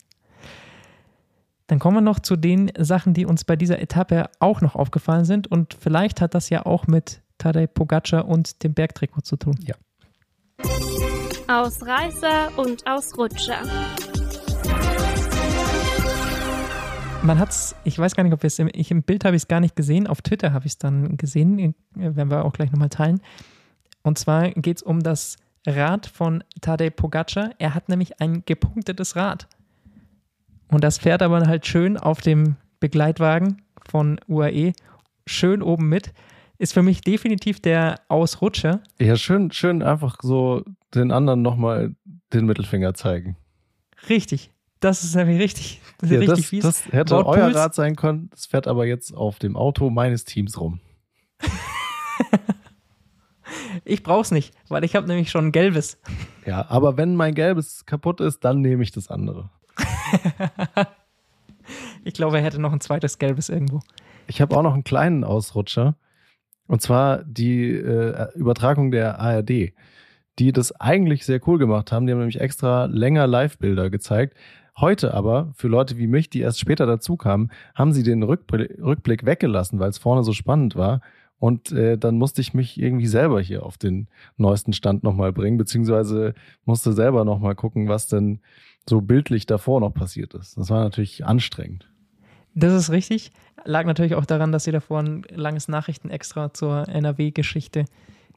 Dann 1.67 1.79
kommen 1.79 1.97
wir 1.97 2.01
noch 2.01 2.19
zu 2.19 2.37
den 2.37 2.71
Sachen, 2.79 3.13
die 3.13 3.25
uns 3.25 3.43
bei 3.43 3.57
dieser 3.57 3.79
Etappe 3.81 4.29
auch 4.39 4.61
noch 4.61 4.75
aufgefallen 4.75 5.25
sind. 5.25 5.47
Und 5.47 5.73
vielleicht 5.73 6.21
hat 6.21 6.33
das 6.33 6.49
ja 6.49 6.65
auch 6.65 6.87
mit 6.87 7.21
Tadej 7.37 7.67
Pogacar 7.67 8.25
und 8.25 8.63
dem 8.63 8.73
Bergtrikot 8.73 9.21
zu 9.21 9.35
tun. 9.35 9.55
Ausreißer 11.49 12.57
und 12.57 12.87
Ausrutscher. 12.87 13.61
Man 17.21 17.39
hat's, 17.39 17.75
ich 17.83 17.99
weiß 17.99 18.15
gar 18.15 18.23
nicht, 18.23 18.33
ob 18.33 18.43
wir 18.43 18.47
es 18.47 18.59
im, 18.59 18.69
ich, 18.71 18.89
im 18.89 19.03
Bild 19.03 19.25
habe 19.25 19.35
ich 19.35 19.43
es 19.43 19.47
gar 19.49 19.59
nicht 19.59 19.75
gesehen, 19.75 20.07
auf 20.07 20.21
Twitter 20.21 20.53
habe 20.53 20.65
ich 20.65 20.73
es 20.73 20.77
dann 20.77 21.17
gesehen, 21.17 21.59
äh, 21.59 21.73
werden 21.95 22.29
wir 22.29 22.45
auch 22.45 22.53
gleich 22.53 22.71
nochmal 22.71 22.89
teilen. 22.89 23.19
Und 24.03 24.17
zwar 24.17 24.51
geht 24.51 24.77
es 24.77 24.83
um 24.83 25.03
das 25.03 25.35
Rad 25.65 26.05
von 26.05 26.43
Tadej 26.61 26.91
Pogacar. 26.91 27.49
Er 27.59 27.73
hat 27.73 27.89
nämlich 27.89 28.21
ein 28.21 28.43
gepunktetes 28.45 29.17
Rad. 29.17 29.49
Und 30.69 30.83
das 30.83 30.97
fährt 30.97 31.21
aber 31.21 31.47
halt 31.47 31.65
schön 31.65 31.97
auf 31.97 32.21
dem 32.21 32.55
Begleitwagen 32.79 33.61
von 33.89 34.19
UAE, 34.27 34.73
schön 35.25 35.61
oben 35.61 35.87
mit. 35.89 36.13
Ist 36.59 36.73
für 36.73 36.81
mich 36.81 37.01
definitiv 37.01 37.61
der 37.61 37.99
Ausrutscher. 38.07 38.81
Ja, 38.99 39.15
schön, 39.15 39.51
schön 39.51 39.83
einfach 39.83 40.17
so 40.21 40.63
den 40.95 41.11
anderen 41.11 41.41
nochmal 41.41 41.95
den 42.33 42.45
Mittelfinger 42.47 42.93
zeigen. 42.95 43.37
Richtig. 44.09 44.51
Das 44.79 45.03
ist 45.03 45.15
nämlich 45.15 45.39
richtig, 45.39 45.81
das 45.99 46.09
Ja, 46.11 46.19
richtig 46.19 46.37
das, 46.37 46.45
fies. 46.45 46.63
das 46.63 46.85
hätte 46.91 47.13
Laut 47.15 47.25
euer 47.27 47.45
Puls- 47.45 47.55
Rad 47.55 47.73
sein 47.75 47.95
können. 47.95 48.29
Das 48.31 48.45
fährt 48.45 48.67
aber 48.67 48.85
jetzt 48.85 49.11
auf 49.15 49.39
dem 49.39 49.55
Auto 49.55 49.89
meines 49.89 50.23
Teams 50.25 50.59
rum. 50.59 50.79
Ich 53.85 54.03
brauch's 54.03 54.31
nicht, 54.31 54.53
weil 54.67 54.83
ich 54.83 54.95
habe 54.95 55.07
nämlich 55.07 55.29
schon 55.31 55.45
ein 55.47 55.51
gelbes. 55.51 55.99
Ja, 56.45 56.65
aber 56.69 56.97
wenn 56.97 57.15
mein 57.15 57.33
gelbes 57.35 57.85
kaputt 57.85 58.19
ist, 58.19 58.43
dann 58.43 58.59
nehme 58.61 58.83
ich 58.83 58.91
das 58.91 59.09
andere. 59.09 59.49
Ich 62.03 62.13
glaube, 62.13 62.37
er 62.37 62.43
hätte 62.43 62.59
noch 62.59 62.71
ein 62.71 62.79
zweites 62.79 63.17
gelbes 63.17 63.49
irgendwo. 63.49 63.81
Ich 64.27 64.41
habe 64.41 64.55
auch 64.55 64.63
noch 64.63 64.73
einen 64.73 64.85
kleinen 64.85 65.25
Ausrutscher. 65.25 65.95
Und 66.67 66.81
zwar 66.81 67.23
die 67.23 67.69
äh, 67.71 68.31
Übertragung 68.33 68.91
der 68.91 69.19
ARD, 69.19 69.73
die 70.39 70.51
das 70.51 70.71
eigentlich 70.79 71.25
sehr 71.25 71.45
cool 71.47 71.57
gemacht 71.57 71.91
haben. 71.91 72.05
Die 72.05 72.13
haben 72.13 72.19
nämlich 72.19 72.39
extra 72.39 72.85
länger 72.85 73.27
Live-Bilder 73.27 73.89
gezeigt. 73.89 74.37
Heute 74.77 75.13
aber, 75.13 75.51
für 75.55 75.67
Leute 75.67 75.97
wie 75.97 76.07
mich, 76.07 76.29
die 76.29 76.41
erst 76.41 76.59
später 76.59 76.85
dazu 76.85 77.17
kamen, 77.17 77.51
haben 77.73 77.93
sie 77.93 78.03
den 78.03 78.21
Rückblick, 78.21 78.77
Rückblick 78.81 79.25
weggelassen, 79.25 79.79
weil 79.79 79.89
es 79.89 79.97
vorne 79.97 80.23
so 80.23 80.33
spannend 80.33 80.75
war 80.75 81.01
Und 81.39 81.71
äh, 81.71 81.97
dann 81.97 82.17
musste 82.17 82.41
ich 82.41 82.53
mich 82.53 82.79
irgendwie 82.79 83.07
selber 83.07 83.39
hier 83.41 83.63
auf 83.63 83.77
den 83.77 84.07
neuesten 84.37 84.73
Stand 84.73 85.03
nochmal 85.03 85.31
bringen, 85.31 85.57
beziehungsweise 85.57 86.33
musste 86.65 86.93
selber 86.93 87.25
nochmal 87.25 87.55
gucken, 87.55 87.87
was 87.87 88.07
denn 88.07 88.39
so 88.89 89.01
bildlich 89.01 89.45
davor 89.45 89.79
noch 89.79 89.93
passiert 89.93 90.33
ist. 90.33 90.57
Das 90.57 90.69
war 90.69 90.83
natürlich 90.83 91.25
anstrengend. 91.25 91.87
Das 92.55 92.73
ist 92.73 92.89
richtig. 92.89 93.31
Lag 93.65 93.85
natürlich 93.85 94.15
auch 94.15 94.25
daran, 94.25 94.51
dass 94.51 94.63
sie 94.63 94.71
davor 94.71 94.99
ein 94.99 95.23
langes 95.29 95.67
Nachrichten 95.67 96.09
extra 96.09 96.53
zur 96.53 96.87
NRW-Geschichte 96.87 97.85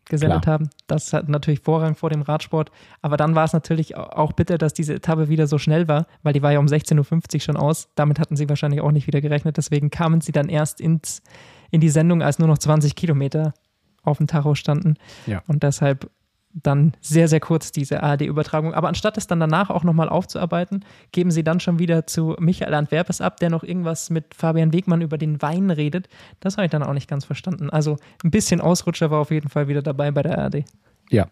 gesendet 0.09 0.43
Klar. 0.43 0.55
haben. 0.55 0.71
Das 0.87 1.13
hat 1.13 1.29
natürlich 1.29 1.61
Vorrang 1.61 1.95
vor 1.95 2.11
dem 2.11 2.23
Radsport. 2.23 2.71
Aber 3.03 3.17
dann 3.17 3.35
war 3.35 3.45
es 3.45 3.53
natürlich 3.53 3.97
auch 3.97 4.33
bitter, 4.33 4.59
dass 4.59 4.75
diese 4.75 4.95
Etappe 4.95 5.29
wieder 5.29 5.47
so 5.47 5.59
schnell 5.59 5.89
war, 5.89 6.07
weil 6.23 6.33
die 6.33 6.43
war 6.43 6.53
ja 6.53 6.59
um 6.59 6.67
16.50 6.67 7.35
Uhr 7.35 7.41
schon 7.41 7.57
aus. 7.57 7.89
Damit 7.95 8.19
hatten 8.19 8.37
sie 8.37 8.49
wahrscheinlich 8.49 8.81
auch 8.81 8.93
nicht 8.93 9.07
wieder 9.07 9.21
gerechnet. 9.21 9.57
Deswegen 9.57 9.91
kamen 9.91 10.21
sie 10.21 10.33
dann 10.33 10.49
erst 10.49 10.81
ins, 10.81 11.23
in 11.71 11.81
die 11.81 11.89
Sendung, 11.89 12.23
als 12.23 12.39
nur 12.39 12.49
noch 12.49 12.59
20 12.59 12.95
Kilometer 12.97 13.55
auf 14.03 14.19
dem 14.19 14.27
Tacho 14.27 14.55
standen. 14.55 14.95
Ja. 15.27 15.43
Und 15.47 15.63
deshalb 15.63 16.11
dann 16.53 16.93
sehr, 17.01 17.29
sehr 17.29 17.41
kurz 17.41 17.71
diese 17.73 18.03
ARD-Übertragung. 18.03 18.75
Aber 18.75 18.89
anstatt 18.89 19.17
es 19.17 19.27
dann 19.27 19.41
danach 19.41 19.71
auch 19.71 19.85
nochmal 19.85 20.09
aufzuarbeiten, 20.09 20.85
geben 21.13 21.31
sie 21.31 21.45
dann 21.45 21.61
schon 21.61 21.79
wieder 21.79 22.07
zu 22.07 22.37
Michael 22.41 22.75
Antwerpes 22.75 23.21
ab, 23.21 23.39
der 23.39 23.51
noch 23.51 23.63
irgendwas 23.63 24.11
mit 24.11 24.35
Fabian 24.35 24.73
Wegmann 24.73 25.01
über 25.01 25.19
den 25.19 25.41
Wein 25.43 25.71
redet. 25.71 26.09
Das 26.41 26.57
habe 26.57 26.65
ich 26.65 26.71
dann 26.71 26.83
auch 26.83 26.93
nicht 26.93 27.09
ganz 27.09 27.25
verstanden. 27.25 27.71
Also 27.71 27.97
ein 28.25 28.31
bisschen 28.31 28.61
Ausrutscher 28.61 29.11
war 29.11 29.21
auf 29.21 29.31
jeden 29.31 29.49
Fall 29.49 29.69
wieder 29.69 29.83
dabei 29.83 30.11
bei 30.11 30.23
der 30.23 30.39
ARD. 30.39 30.65
Ja. 31.11 31.29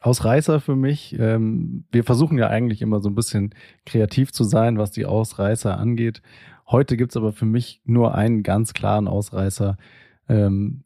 Ausreißer 0.00 0.60
für 0.60 0.76
mich. 0.76 1.18
Ähm, 1.18 1.84
wir 1.90 2.04
versuchen 2.04 2.38
ja 2.38 2.48
eigentlich 2.48 2.82
immer 2.82 3.00
so 3.00 3.08
ein 3.08 3.14
bisschen 3.14 3.54
kreativ 3.84 4.32
zu 4.32 4.44
sein, 4.44 4.78
was 4.78 4.90
die 4.92 5.06
Ausreißer 5.06 5.76
angeht. 5.76 6.22
Heute 6.70 6.96
gibt 6.96 7.12
es 7.12 7.16
aber 7.16 7.32
für 7.32 7.46
mich 7.46 7.82
nur 7.84 8.14
einen 8.14 8.42
ganz 8.42 8.74
klaren 8.74 9.08
Ausreißer, 9.08 9.76
ähm, 10.28 10.84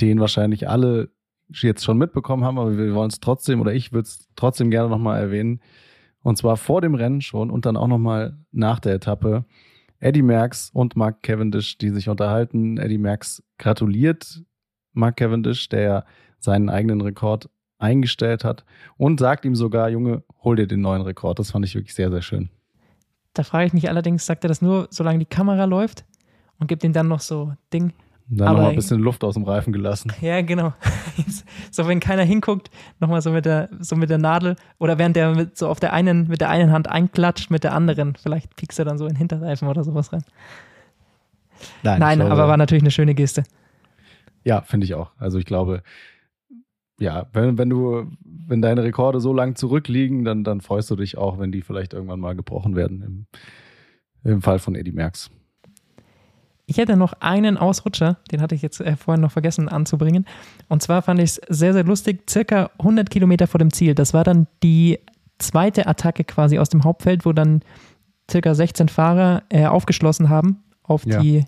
den 0.00 0.20
wahrscheinlich 0.20 0.68
alle 0.68 1.10
jetzt 1.50 1.84
schon 1.84 1.98
mitbekommen 1.98 2.44
haben, 2.44 2.58
aber 2.58 2.76
wir 2.76 2.94
wollen 2.94 3.10
es 3.10 3.20
trotzdem 3.20 3.60
oder 3.60 3.72
ich 3.72 3.92
würde 3.92 4.06
es 4.06 4.28
trotzdem 4.36 4.70
gerne 4.70 4.88
nochmal 4.88 5.20
erwähnen. 5.20 5.60
Und 6.22 6.36
zwar 6.38 6.56
vor 6.56 6.80
dem 6.80 6.94
Rennen 6.94 7.20
schon 7.20 7.50
und 7.50 7.66
dann 7.66 7.76
auch 7.76 7.86
nochmal 7.86 8.36
nach 8.50 8.80
der 8.80 8.94
Etappe. 8.94 9.44
Eddie 9.98 10.22
Merckx 10.22 10.70
und 10.72 10.96
Mark 10.96 11.22
Cavendish, 11.22 11.78
die 11.78 11.90
sich 11.90 12.08
unterhalten. 12.08 12.78
Eddie 12.78 12.98
Merckx 12.98 13.42
gratuliert 13.58 14.42
Mark 14.92 15.16
Cavendish, 15.16 15.68
der 15.68 16.04
seinen 16.38 16.68
eigenen 16.68 17.00
Rekord 17.00 17.48
eingestellt 17.78 18.44
hat 18.44 18.64
und 18.96 19.20
sagt 19.20 19.44
ihm 19.44 19.54
sogar, 19.54 19.88
Junge, 19.88 20.24
hol 20.42 20.56
dir 20.56 20.66
den 20.66 20.80
neuen 20.80 21.02
Rekord. 21.02 21.38
Das 21.38 21.50
fand 21.50 21.64
ich 21.64 21.74
wirklich 21.74 21.94
sehr, 21.94 22.10
sehr 22.10 22.22
schön. 22.22 22.50
Da 23.34 23.42
frage 23.42 23.66
ich 23.66 23.72
mich 23.72 23.88
allerdings, 23.88 24.24
sagt 24.24 24.44
er 24.44 24.48
das 24.48 24.62
nur, 24.62 24.88
solange 24.90 25.18
die 25.18 25.26
Kamera 25.26 25.64
läuft 25.64 26.04
und 26.58 26.68
gibt 26.68 26.84
ihm 26.84 26.92
dann 26.92 27.08
noch 27.08 27.20
so 27.20 27.52
Ding, 27.72 27.92
dann 28.28 28.54
nochmal 28.54 28.70
ein 28.70 28.76
bisschen 28.76 29.00
Luft 29.00 29.22
aus 29.22 29.34
dem 29.34 29.44
Reifen 29.44 29.72
gelassen. 29.72 30.12
Ja, 30.20 30.42
genau. 30.42 30.72
So, 31.70 31.86
wenn 31.86 32.00
keiner 32.00 32.22
hinguckt, 32.22 32.70
nochmal 33.00 33.20
so 33.20 33.30
mit 33.30 33.44
der, 33.44 33.68
so 33.80 33.96
mit 33.96 34.08
der 34.08 34.16
Nadel 34.18 34.56
oder 34.78 34.98
während 34.98 35.14
der 35.14 35.34
mit, 35.34 35.58
so 35.58 35.68
auf 35.68 35.78
der 35.78 35.92
einen, 35.92 36.26
mit 36.28 36.40
der 36.40 36.48
einen 36.48 36.72
Hand 36.72 36.88
einklatscht, 36.88 37.50
mit 37.50 37.64
der 37.64 37.74
anderen. 37.74 38.14
Vielleicht 38.16 38.56
piekst 38.56 38.78
er 38.78 38.86
dann 38.86 38.96
so 38.96 39.04
in 39.04 39.12
den 39.12 39.18
Hinterreifen 39.18 39.68
oder 39.68 39.84
sowas 39.84 40.12
rein. 40.12 40.24
Nein, 41.82 42.00
Nein 42.00 42.18
glaube, 42.18 42.32
aber 42.32 42.48
war 42.48 42.56
natürlich 42.56 42.82
eine 42.82 42.90
schöne 42.90 43.14
Geste. 43.14 43.44
Ja, 44.44 44.62
finde 44.62 44.84
ich 44.86 44.94
auch. 44.94 45.10
Also 45.18 45.38
ich 45.38 45.44
glaube, 45.44 45.82
ja, 46.98 47.26
wenn, 47.32 47.58
wenn 47.58 47.68
du, 47.68 48.10
wenn 48.24 48.62
deine 48.62 48.82
Rekorde 48.84 49.20
so 49.20 49.32
lang 49.32 49.56
zurückliegen, 49.56 50.24
dann, 50.24 50.44
dann 50.44 50.60
freust 50.60 50.90
du 50.90 50.96
dich 50.96 51.18
auch, 51.18 51.38
wenn 51.38 51.52
die 51.52 51.62
vielleicht 51.62 51.92
irgendwann 51.92 52.20
mal 52.20 52.34
gebrochen 52.34 52.76
werden. 52.76 53.02
Im, 53.02 53.26
im 54.30 54.42
Fall 54.42 54.58
von 54.58 54.74
Eddie 54.74 54.92
Merckx. 54.92 55.30
Ich 56.66 56.78
hätte 56.78 56.96
noch 56.96 57.12
einen 57.20 57.56
Ausrutscher, 57.56 58.16
den 58.32 58.40
hatte 58.40 58.54
ich 58.54 58.62
jetzt 58.62 58.80
äh, 58.80 58.96
vorhin 58.96 59.22
noch 59.22 59.30
vergessen 59.30 59.68
anzubringen. 59.68 60.26
Und 60.68 60.82
zwar 60.82 61.02
fand 61.02 61.20
ich 61.20 61.30
es 61.30 61.40
sehr, 61.48 61.72
sehr 61.72 61.84
lustig, 61.84 62.28
circa 62.28 62.70
100 62.78 63.08
Kilometer 63.08 63.46
vor 63.46 63.58
dem 63.58 63.72
Ziel. 63.72 63.94
Das 63.94 64.12
war 64.12 64.24
dann 64.24 64.48
die 64.62 64.98
zweite 65.38 65.86
Attacke 65.86 66.24
quasi 66.24 66.58
aus 66.58 66.68
dem 66.68 66.82
Hauptfeld, 66.82 67.24
wo 67.24 67.32
dann 67.32 67.62
circa 68.30 68.54
16 68.54 68.88
Fahrer 68.88 69.44
äh, 69.48 69.66
aufgeschlossen 69.66 70.28
haben 70.28 70.64
auf 70.82 71.06
ja. 71.06 71.20
die, 71.20 71.44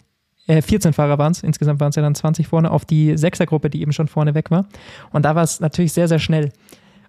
äh, 0.48 0.62
14 0.62 0.92
Fahrer 0.92 1.18
waren 1.18 1.32
es, 1.32 1.42
insgesamt 1.42 1.78
waren 1.80 1.90
es 1.90 1.96
ja 1.96 2.02
dann 2.02 2.14
20 2.14 2.48
vorne, 2.48 2.70
auf 2.70 2.84
die 2.84 3.16
Sechsergruppe, 3.16 3.70
die 3.70 3.82
eben 3.82 3.92
schon 3.92 4.08
vorne 4.08 4.34
weg 4.34 4.50
war. 4.50 4.66
Und 5.10 5.24
da 5.24 5.34
war 5.34 5.42
es 5.42 5.60
natürlich 5.60 5.92
sehr, 5.92 6.08
sehr 6.08 6.18
schnell. 6.18 6.52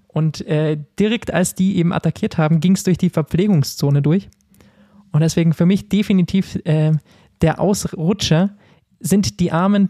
Und 0.07 0.45
äh, 0.47 0.77
direkt 0.99 1.31
als 1.33 1.55
die 1.55 1.77
eben 1.77 1.93
attackiert 1.93 2.37
haben, 2.37 2.59
ging 2.59 2.73
es 2.73 2.83
durch 2.83 2.97
die 2.97 3.09
Verpflegungszone 3.09 4.01
durch. 4.01 4.29
Und 5.11 5.21
deswegen 5.21 5.53
für 5.53 5.65
mich 5.65 5.89
definitiv 5.89 6.55
äh, 6.65 6.91
der 7.41 7.59
Ausrutscher 7.59 8.51
sind 8.99 9.39
die 9.39 9.51
Armen, 9.51 9.89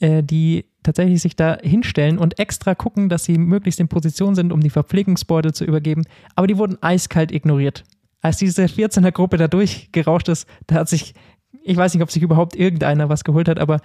äh, 0.00 0.22
die 0.22 0.66
tatsächlich 0.82 1.20
sich 1.20 1.36
da 1.36 1.58
hinstellen 1.62 2.18
und 2.18 2.38
extra 2.38 2.74
gucken, 2.74 3.08
dass 3.08 3.24
sie 3.24 3.38
möglichst 3.38 3.80
in 3.80 3.88
Position 3.88 4.34
sind, 4.34 4.52
um 4.52 4.60
die 4.60 4.70
Verpflegungsbeutel 4.70 5.52
zu 5.52 5.64
übergeben. 5.64 6.04
Aber 6.34 6.46
die 6.46 6.56
wurden 6.56 6.82
eiskalt 6.82 7.32
ignoriert. 7.32 7.84
Als 8.22 8.38
diese 8.38 8.64
14er 8.64 9.12
Gruppe 9.12 9.36
da 9.36 9.48
durchgerauscht 9.48 10.28
ist, 10.28 10.48
da 10.66 10.76
hat 10.76 10.88
sich, 10.88 11.14
ich 11.62 11.76
weiß 11.76 11.94
nicht, 11.94 12.02
ob 12.02 12.10
sich 12.10 12.22
überhaupt 12.22 12.56
irgendeiner 12.56 13.08
was 13.08 13.24
geholt 13.24 13.48
hat, 13.48 13.58
aber 13.58 13.80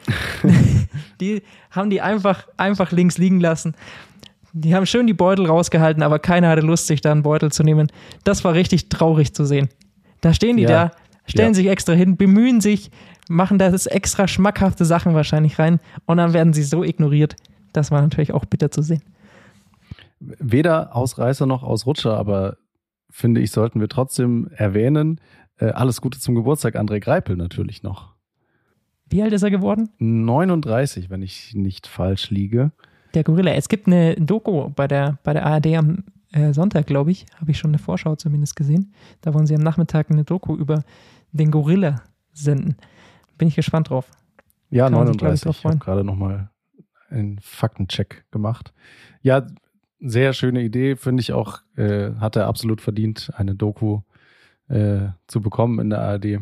die 1.21 1.41
haben 1.71 1.89
die 1.89 2.01
einfach, 2.01 2.47
einfach 2.57 2.91
links 2.91 3.17
liegen 3.17 3.39
lassen. 3.39 3.75
Die 4.53 4.73
haben 4.73 4.85
schön 4.85 5.05
die 5.05 5.13
Beutel 5.13 5.47
rausgehalten, 5.47 6.01
aber 6.01 6.19
keiner 6.19 6.47
hatte 6.47 6.61
Lust, 6.61 6.87
sich 6.87 7.01
da 7.01 7.11
einen 7.11 7.23
Beutel 7.23 7.51
zu 7.51 7.63
nehmen. 7.63 7.91
Das 8.23 8.45
war 8.45 8.53
richtig 8.53 8.87
traurig 8.87 9.33
zu 9.33 9.43
sehen. 9.45 9.67
Da 10.21 10.33
stehen 10.33 10.55
die 10.55 10.63
ja. 10.63 10.69
da, 10.69 10.91
stellen 11.25 11.49
ja. 11.49 11.55
sich 11.55 11.67
extra 11.67 11.93
hin, 11.93 12.17
bemühen 12.17 12.61
sich, 12.61 12.91
machen 13.29 13.57
da 13.57 13.67
extra 13.67 14.27
schmackhafte 14.27 14.85
Sachen 14.85 15.13
wahrscheinlich 15.13 15.59
rein 15.59 15.79
und 16.05 16.17
dann 16.17 16.33
werden 16.33 16.53
sie 16.53 16.63
so 16.63 16.83
ignoriert. 16.83 17.35
Das 17.73 17.91
war 17.91 18.01
natürlich 18.01 18.33
auch 18.33 18.45
bitter 18.45 18.71
zu 18.71 18.81
sehen. 18.81 19.01
Weder 20.19 20.95
Ausreißer 20.95 21.45
noch 21.45 21.63
Ausrutscher, 21.63 22.17
aber 22.17 22.57
finde 23.09 23.41
ich, 23.41 23.51
sollten 23.51 23.79
wir 23.79 23.89
trotzdem 23.89 24.49
erwähnen, 24.55 25.19
äh, 25.57 25.67
alles 25.67 26.01
Gute 26.01 26.19
zum 26.19 26.35
Geburtstag, 26.35 26.75
André 26.75 26.99
Greipel 26.99 27.35
natürlich 27.35 27.83
noch. 27.83 28.15
Wie 29.07 29.21
alt 29.21 29.33
ist 29.33 29.43
er 29.43 29.51
geworden? 29.51 29.89
39, 29.99 31.09
wenn 31.09 31.21
ich 31.21 31.53
nicht 31.53 31.87
falsch 31.87 32.31
liege. 32.31 32.71
Der 33.13 33.23
Gorilla. 33.23 33.53
Es 33.53 33.69
gibt 33.69 33.87
eine 33.87 34.15
Doku 34.15 34.69
bei 34.69 34.87
der, 34.87 35.19
bei 35.23 35.33
der 35.33 35.45
ARD 35.45 35.67
am 35.75 36.03
äh, 36.35 36.53
Sonntag, 36.53 36.85
glaube 36.85 37.11
ich, 37.11 37.25
habe 37.39 37.51
ich 37.51 37.57
schon 37.57 37.71
eine 37.71 37.79
Vorschau 37.79 38.15
zumindest 38.15 38.57
gesehen. 38.57 38.93
Da 39.21 39.33
wollen 39.33 39.47
sie 39.47 39.55
am 39.55 39.61
Nachmittag 39.61 40.11
eine 40.11 40.25
Doku 40.25 40.55
über 40.55 40.83
den 41.31 41.49
Gorilla 41.49 42.03
senden. 42.33 42.75
Bin 43.37 43.47
ich 43.47 43.55
gespannt 43.55 43.89
drauf. 43.89 44.11
Ja, 44.69 44.85
Kann 44.85 44.93
39. 44.93 45.49
ich 45.49 45.63
habe 45.63 45.77
gerade 45.77 46.03
nochmal 46.03 46.49
einen 47.09 47.39
Faktencheck 47.39 48.25
gemacht. 48.31 48.73
Ja, 49.21 49.47
sehr 49.99 50.33
schöne 50.33 50.61
Idee, 50.61 50.97
finde 50.97 51.21
ich 51.21 51.31
auch, 51.31 51.61
äh, 51.77 52.11
hat 52.15 52.35
er 52.35 52.47
absolut 52.47 52.81
verdient, 52.81 53.31
eine 53.37 53.55
Doku 53.55 54.01
äh, 54.67 55.07
zu 55.27 55.39
bekommen 55.41 55.79
in 55.79 55.89
der 55.89 56.01
ARD. 56.01 56.39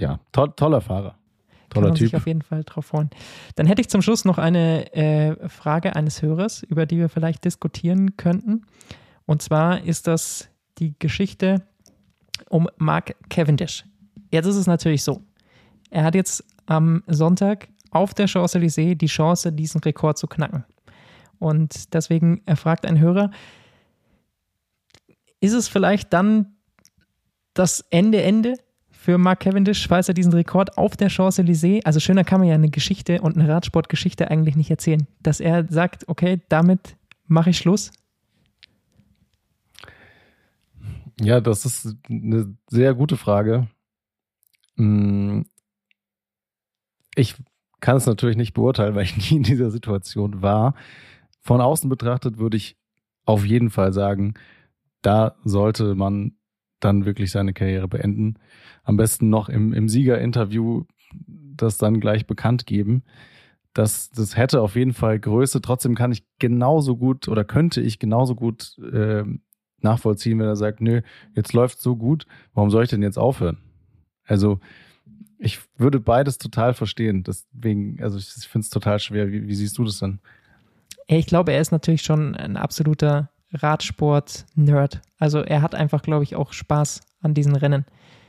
Ja, 0.00 0.18
to 0.32 0.48
toller 0.48 0.80
Fahrer. 0.80 1.16
Toller 1.76 1.86
Kann 1.86 1.92
man 1.92 1.98
Typ. 1.98 2.08
sich 2.08 2.16
auf 2.16 2.26
jeden 2.26 2.42
Fall 2.42 2.64
drauf 2.64 2.86
freuen. 2.86 3.10
Dann 3.54 3.66
hätte 3.66 3.80
ich 3.80 3.88
zum 3.88 4.02
Schluss 4.02 4.24
noch 4.24 4.38
eine 4.38 4.92
äh, 4.94 5.48
Frage 5.48 5.94
eines 5.96 6.22
Hörers, 6.22 6.62
über 6.62 6.86
die 6.86 6.98
wir 6.98 7.08
vielleicht 7.08 7.44
diskutieren 7.44 8.16
könnten. 8.16 8.66
Und 9.26 9.42
zwar 9.42 9.82
ist 9.82 10.06
das 10.06 10.48
die 10.78 10.94
Geschichte 10.98 11.62
um 12.48 12.68
Mark 12.76 13.14
Cavendish. 13.28 13.84
Jetzt 14.30 14.46
ist 14.46 14.56
es 14.56 14.66
natürlich 14.66 15.02
so. 15.02 15.22
Er 15.90 16.04
hat 16.04 16.14
jetzt 16.14 16.44
am 16.66 17.02
Sonntag 17.06 17.68
auf 17.90 18.12
der 18.14 18.28
Champs-Élysées 18.28 18.96
die 18.96 19.06
Chance, 19.06 19.52
diesen 19.52 19.80
Rekord 19.80 20.18
zu 20.18 20.26
knacken. 20.26 20.64
Und 21.38 21.94
deswegen 21.94 22.42
erfragt 22.46 22.86
ein 22.86 22.98
Hörer, 22.98 23.30
ist 25.40 25.52
es 25.52 25.68
vielleicht 25.68 26.12
dann 26.12 26.56
das 27.54 27.80
Ende, 27.90 28.22
Ende 28.22 28.54
für 29.06 29.18
Mark 29.18 29.38
Cavendish, 29.38 29.86
falls 29.86 30.08
er 30.08 30.14
diesen 30.14 30.32
Rekord 30.32 30.76
auf 30.76 30.96
der 30.96 31.08
Champs-Élysées, 31.08 31.84
also 31.84 32.00
schöner 32.00 32.24
kann 32.24 32.40
man 32.40 32.48
ja 32.48 32.56
eine 32.56 32.70
Geschichte 32.70 33.20
und 33.20 33.38
eine 33.38 33.48
Radsportgeschichte 33.48 34.32
eigentlich 34.32 34.56
nicht 34.56 34.68
erzählen, 34.68 35.06
dass 35.22 35.38
er 35.38 35.64
sagt, 35.70 36.08
okay, 36.08 36.40
damit 36.48 36.96
mache 37.28 37.50
ich 37.50 37.58
Schluss, 37.58 37.92
Ja, 41.20 41.40
das 41.40 41.64
ist 41.64 41.96
eine 42.10 42.56
sehr 42.68 42.94
gute 42.94 43.16
Frage. 43.16 43.68
Hm. 44.76 45.46
Ich 47.14 47.36
kann 47.80 47.96
es 47.96 48.06
natürlich 48.06 48.36
nicht 48.36 48.52
beurteilen, 48.52 48.94
weil 48.94 49.04
ich 49.04 49.16
nie 49.16 49.38
in 49.38 49.42
dieser 49.42 49.70
Situation 49.70 50.42
war. 50.42 50.74
Von 51.40 51.60
außen 51.60 51.88
betrachtet 51.88 52.38
würde 52.38 52.56
ich 52.56 52.76
auf 53.24 53.46
jeden 53.46 53.70
Fall 53.70 53.92
sagen, 53.92 54.34
da 55.00 55.36
sollte 55.44 55.94
man 55.94 56.35
dann 56.80 57.04
wirklich 57.04 57.30
seine 57.30 57.52
Karriere 57.52 57.88
beenden. 57.88 58.34
Am 58.84 58.96
besten 58.96 59.30
noch 59.30 59.48
im, 59.48 59.72
im 59.72 59.88
Siegerinterview 59.88 60.84
das 61.56 61.78
dann 61.78 62.00
gleich 62.00 62.26
bekannt 62.26 62.66
geben. 62.66 63.02
Das, 63.72 64.10
das 64.10 64.36
hätte 64.36 64.60
auf 64.60 64.74
jeden 64.76 64.92
Fall 64.94 65.18
Größe. 65.18 65.60
Trotzdem 65.60 65.94
kann 65.94 66.12
ich 66.12 66.24
genauso 66.38 66.96
gut 66.96 67.28
oder 67.28 67.44
könnte 67.44 67.80
ich 67.80 67.98
genauso 67.98 68.34
gut 68.34 68.76
äh, 68.92 69.24
nachvollziehen, 69.80 70.38
wenn 70.38 70.46
er 70.46 70.56
sagt, 70.56 70.80
nö, 70.80 71.02
jetzt 71.34 71.52
läuft 71.52 71.80
so 71.80 71.96
gut, 71.96 72.26
warum 72.54 72.70
soll 72.70 72.84
ich 72.84 72.90
denn 72.90 73.02
jetzt 73.02 73.18
aufhören? 73.18 73.58
Also 74.24 74.60
Ich 75.38 75.60
würde 75.76 76.00
beides 76.00 76.38
total 76.38 76.72
verstehen. 76.72 77.22
Deswegen, 77.22 78.02
also 78.02 78.16
ich, 78.18 78.32
ich 78.38 78.48
finde 78.48 78.64
es 78.64 78.70
total 78.70 78.98
schwer. 78.98 79.30
Wie, 79.30 79.46
wie 79.46 79.54
siehst 79.54 79.76
du 79.76 79.84
das 79.84 79.98
denn? 79.98 80.18
Ich 81.06 81.26
glaube, 81.26 81.52
er 81.52 81.60
ist 81.60 81.72
natürlich 81.72 82.02
schon 82.02 82.34
ein 82.34 82.56
absoluter 82.56 83.30
Radsport-Nerd. 83.62 85.00
Also 85.18 85.40
er 85.40 85.62
hat 85.62 85.74
einfach, 85.74 86.02
glaube 86.02 86.24
ich, 86.24 86.36
auch 86.36 86.52
Spaß 86.52 87.00
an 87.20 87.34
diesen 87.34 87.56
Rennen. 87.56 87.84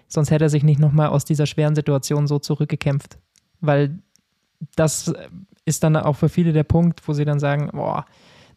Sonst 0.07 0.31
hätte 0.31 0.45
er 0.45 0.49
sich 0.49 0.63
nicht 0.63 0.79
nochmal 0.79 1.09
aus 1.09 1.25
dieser 1.25 1.45
schweren 1.45 1.75
Situation 1.75 2.27
so 2.27 2.39
zurückgekämpft. 2.39 3.17
Weil 3.59 3.99
das 4.75 5.13
ist 5.65 5.83
dann 5.83 5.95
auch 5.95 6.15
für 6.15 6.29
viele 6.29 6.53
der 6.53 6.63
Punkt, 6.63 7.07
wo 7.07 7.13
sie 7.13 7.25
dann 7.25 7.39
sagen, 7.39 7.69
boah, 7.73 8.05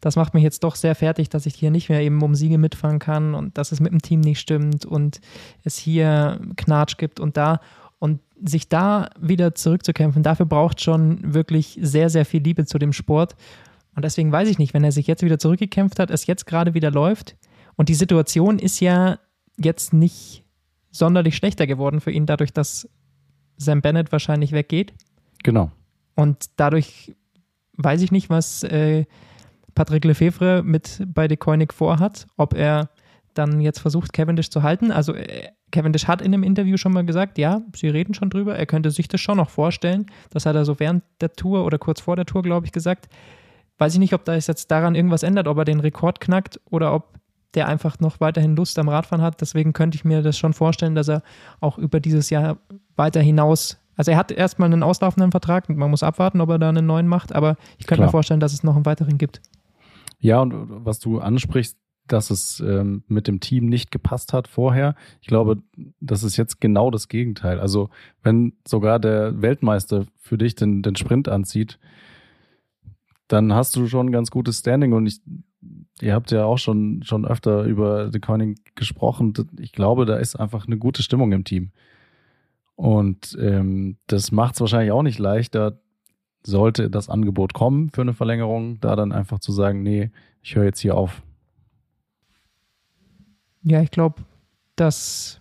das 0.01 0.17
macht 0.17 0.33
mich 0.33 0.43
jetzt 0.43 0.65
doch 0.65 0.77
sehr 0.77 0.95
fertig, 0.95 1.29
dass 1.29 1.47
ich 1.47 1.55
hier 1.55 1.71
nicht 1.71 1.89
mehr 1.91 2.01
eben 2.01 2.23
um 2.23 2.35
Siege 2.35 2.57
mitfahren 2.57 2.99
kann 2.99 3.35
und 3.35 3.59
dass 3.59 3.73
es 3.73 3.81
mit 3.81 3.93
dem 3.93 4.01
Team 4.01 4.21
nicht 4.21 4.41
stimmt 4.41 4.87
und 4.87 5.21
es 5.63 5.77
hier 5.77 6.41
Knatsch 6.57 6.97
gibt 6.97 7.21
und 7.21 7.37
da. 7.37 7.61
Und 7.99 8.21
sich 8.43 8.71
da 8.71 9.11
wieder 9.21 9.55
zurückzukämpfen, 9.55 10.23
dafür 10.23 10.47
braucht 10.47 10.81
schon 10.81 11.35
wirklich 11.35 11.79
sehr, 11.83 12.09
sehr 12.09 12.25
viel 12.25 12.43
Liebe 12.43 12.65
zu 12.65 12.79
dem 12.79 12.95
Sport. 12.95 13.37
Und 13.95 14.05
deswegen 14.05 14.33
weiß 14.33 14.49
ich 14.49 14.59
nicht, 14.59 14.75
wenn 14.75 14.85
er 14.85 14.93
sich 14.93 15.07
jetzt 15.07 15.23
wieder 15.23 15.39
zurückgekämpft 15.39 15.99
hat, 15.99 16.11
es 16.11 16.27
jetzt 16.27 16.47
gerade 16.47 16.75
wieder 16.75 16.91
läuft 16.91 17.37
und 17.77 17.89
die 17.89 17.95
Situation 17.95 18.59
ist 18.59 18.81
ja 18.81 19.19
jetzt 19.57 19.93
nicht 19.93 20.45
sonderlich 20.91 21.37
schlechter 21.37 21.67
geworden 21.67 22.01
für 22.01 22.11
ihn, 22.11 22.27
dadurch, 22.27 22.53
dass 22.53 22.89
Sam 23.57 23.83
Bennett 23.83 24.13
wahrscheinlich 24.13 24.53
weggeht. 24.53 24.93
Genau. 25.43 25.71
Und 26.15 26.51
dadurch 26.57 27.15
weiß 27.77 28.03
ich 28.03 28.13
nicht, 28.13 28.31
was 28.31 28.63
äh, 28.63 29.07
Patrick 29.75 30.05
Lefevre 30.05 30.63
mit 30.63 31.03
bei 31.07 31.29
De 31.29 31.37
Koenig 31.37 31.73
vorhat, 31.73 32.27
ob 32.37 32.55
er 32.55 32.91
dann 33.35 33.61
jetzt 33.61 33.79
versucht, 33.79 34.13
Cavendish 34.13 34.51
zu 34.51 34.63
halten. 34.63 34.91
Also 34.91 35.15
äh, 35.15 35.49
Cavendish 35.71 36.07
hat 36.07 36.21
in 36.21 36.35
einem 36.35 36.43
Interview 36.43 36.77
schon 36.77 36.93
mal 36.93 37.07
gesagt, 37.07 37.39
ja, 37.39 37.63
sie 37.75 37.89
reden 37.89 38.13
schon 38.13 38.29
drüber, 38.29 38.57
er 38.57 38.67
könnte 38.67 38.91
sich 38.91 39.09
das 39.09 39.21
schon 39.21 39.37
noch 39.37 39.51
vorstellen. 39.51 40.07
Das 40.31 40.47
hat 40.47 40.57
er 40.57 40.65
so 40.65 40.81
während 40.81 41.05
der 41.21 41.33
Tour 41.33 41.65
oder 41.65 41.79
kurz 41.79 42.01
vor 42.01 42.17
der 42.17 42.27
Tour, 42.27 42.43
glaube 42.43 42.67
ich, 42.67 42.73
gesagt. 42.73 43.09
Weiß 43.81 43.95
ich 43.95 43.99
nicht, 43.99 44.15
ob 44.15 44.25
da 44.25 44.35
jetzt 44.35 44.71
daran 44.71 44.95
irgendwas 44.95 45.23
ändert, 45.23 45.49
ob 45.49 45.59
er 45.59 45.65
den 45.65 45.81
Rekord 45.81 46.21
knackt 46.21 46.61
oder 46.71 46.95
ob 46.95 47.19
der 47.55 47.67
einfach 47.67 47.99
noch 47.99 48.21
weiterhin 48.21 48.55
Lust 48.55 48.79
am 48.79 48.89
Radfahren 48.89 49.25
hat. 49.25 49.41
Deswegen 49.41 49.73
könnte 49.73 49.97
ich 49.97 50.05
mir 50.05 50.23
das 50.23 50.39
schon 50.39 50.53
vorstellen, 50.53 50.95
dass 50.95 51.09
er 51.09 51.23
auch 51.61 51.79
über 51.79 51.99
dieses 51.99 52.31
Jahr 52.31 52.59
weiter 52.95 53.21
hinaus 53.21 53.79
also 53.97 54.13
er 54.13 54.17
hat 54.17 54.33
erstmal 54.33 54.73
einen 54.73 54.83
auslaufenden 54.83 55.31
Vertrag 55.31 55.69
und 55.69 55.77
man 55.77 55.91
muss 55.91 56.03
abwarten, 56.03 56.41
ob 56.41 56.49
er 56.49 56.59
da 56.59 56.71
einen 56.71 56.87
neuen 56.87 57.07
macht, 57.07 57.35
aber 57.35 57.59
ich 57.77 57.87
könnte 57.87 57.97
Klar. 57.97 58.07
mir 58.07 58.11
vorstellen, 58.13 58.41
dass 58.41 58.55
es 58.55 58.63
noch 58.63 58.75
einen 58.75 58.87
weiteren 58.87 59.19
gibt. 59.19 59.43
Ja, 60.21 60.41
und 60.41 60.87
was 60.87 61.01
du 61.01 61.19
ansprichst, 61.19 61.77
dass 62.07 62.31
es 62.31 62.61
ähm, 62.61 63.05
mit 63.09 63.29
dem 63.29 63.41
Team 63.41 63.67
nicht 63.67 63.91
gepasst 63.91 64.33
hat 64.33 64.49
vorher. 64.49 64.95
Ich 65.21 65.29
glaube, 65.29 65.59
das 66.01 66.23
ist 66.23 66.39
jetzt 66.39 66.63
genau 66.63 66.91
das 66.91 67.09
Gegenteil. 67.09 67.61
Also 67.61 67.91
wenn 68.23 68.55
sogar 68.67 68.99
der 69.01 69.43
Weltmeister 69.43 70.07
für 70.19 70.39
dich 70.39 70.55
den, 70.55 70.81
den 70.81 70.97
Sprint 70.97 71.29
anzieht, 71.29 71.79
dann 73.31 73.53
hast 73.53 73.77
du 73.77 73.87
schon 73.87 74.09
ein 74.09 74.13
ganz 74.13 74.31
gutes 74.31 74.59
Standing 74.59 74.93
und 74.93 75.07
ich, 75.07 75.21
ihr 76.01 76.15
habt 76.15 76.33
ja 76.33 76.45
auch 76.45 76.59
schon, 76.59 77.03
schon 77.05 77.25
öfter 77.25 77.63
über 77.63 78.11
The 78.13 78.19
Coining 78.19 78.57
gesprochen. 78.75 79.33
Ich 79.61 79.73
glaube, 79.73 80.05
da 80.05 80.17
ist 80.17 80.35
einfach 80.35 80.67
eine 80.67 80.79
gute 80.79 81.05
Stimmung 81.05 81.31
im 81.31 81.45
Team. 81.45 81.71
Und 82.75 83.39
ähm, 83.41 83.99
das 84.09 84.33
macht 84.33 84.55
es 84.55 84.61
wahrscheinlich 84.61 84.91
auch 84.91 85.05
nicht 85.05 85.21
leichter, 85.21 85.79
sollte 86.43 86.91
das 86.91 87.09
Angebot 87.09 87.55
kommen 87.55 87.91
für 87.91 88.01
eine 88.01 88.15
Verlängerung, 88.15 88.81
da 88.81 88.97
dann 88.97 89.13
einfach 89.13 89.39
zu 89.39 89.53
sagen, 89.53 89.83
nee, 89.83 90.11
ich 90.43 90.57
höre 90.57 90.65
jetzt 90.65 90.81
hier 90.81 90.97
auf. 90.97 91.23
Ja, 93.63 93.81
ich 93.81 93.93
glaube, 93.93 94.23
das 94.75 95.40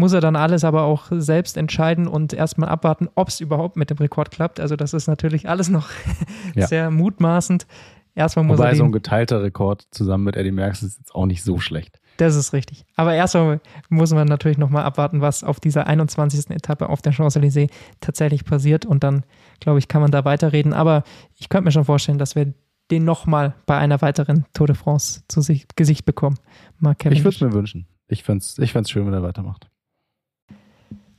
muss 0.00 0.12
er 0.12 0.20
dann 0.20 0.34
alles 0.34 0.64
aber 0.64 0.82
auch 0.82 1.06
selbst 1.10 1.56
entscheiden 1.56 2.08
und 2.08 2.32
erstmal 2.32 2.68
abwarten, 2.68 3.08
ob 3.14 3.28
es 3.28 3.40
überhaupt 3.40 3.76
mit 3.76 3.90
dem 3.90 3.98
Rekord 3.98 4.30
klappt. 4.30 4.58
Also 4.58 4.74
das 4.74 4.92
ist 4.92 5.06
natürlich 5.06 5.48
alles 5.48 5.68
noch 5.68 5.88
ja. 6.54 6.66
sehr 6.66 6.90
mutmaßend. 6.90 7.66
Erstmal 8.14 8.44
muss 8.44 8.58
Wobei 8.58 8.70
er 8.70 8.76
so 8.76 8.84
ein 8.84 8.92
geteilter 8.92 9.42
Rekord 9.42 9.86
zusammen 9.92 10.24
mit 10.24 10.36
Eddie 10.36 10.50
Merckx 10.50 10.82
ist 10.82 10.98
jetzt 10.98 11.14
auch 11.14 11.26
nicht 11.26 11.44
so 11.44 11.60
schlecht. 11.60 12.00
Das 12.16 12.34
ist 12.34 12.52
richtig. 12.52 12.84
Aber 12.96 13.14
erstmal 13.14 13.60
muss 13.88 14.12
man 14.12 14.26
natürlich 14.26 14.58
nochmal 14.58 14.84
abwarten, 14.84 15.20
was 15.20 15.44
auf 15.44 15.60
dieser 15.60 15.86
21. 15.86 16.50
Etappe 16.50 16.88
auf 16.88 17.00
der 17.00 17.12
Champs-Élysées 17.12 17.70
tatsächlich 18.00 18.44
passiert. 18.44 18.84
Und 18.84 19.04
dann, 19.04 19.24
glaube 19.60 19.78
ich, 19.78 19.88
kann 19.88 20.02
man 20.02 20.10
da 20.10 20.24
weiterreden. 20.24 20.74
Aber 20.74 21.04
ich 21.36 21.48
könnte 21.48 21.64
mir 21.64 21.72
schon 21.72 21.84
vorstellen, 21.84 22.18
dass 22.18 22.34
wir 22.34 22.52
den 22.90 23.04
nochmal 23.04 23.54
bei 23.64 23.78
einer 23.78 24.02
weiteren 24.02 24.44
Tour 24.52 24.66
de 24.66 24.76
France 24.76 25.22
zu 25.28 25.40
sich, 25.40 25.66
Gesicht 25.76 26.04
bekommen. 26.04 26.36
Mark 26.78 27.06
ich 27.06 27.24
würde 27.24 27.36
es 27.36 27.40
mir 27.40 27.52
wünschen. 27.52 27.86
Ich 28.08 28.24
fände 28.24 28.42
es 28.42 28.58
ich 28.58 28.72
schön, 28.88 29.06
wenn 29.06 29.14
er 29.14 29.22
weitermacht. 29.22 29.69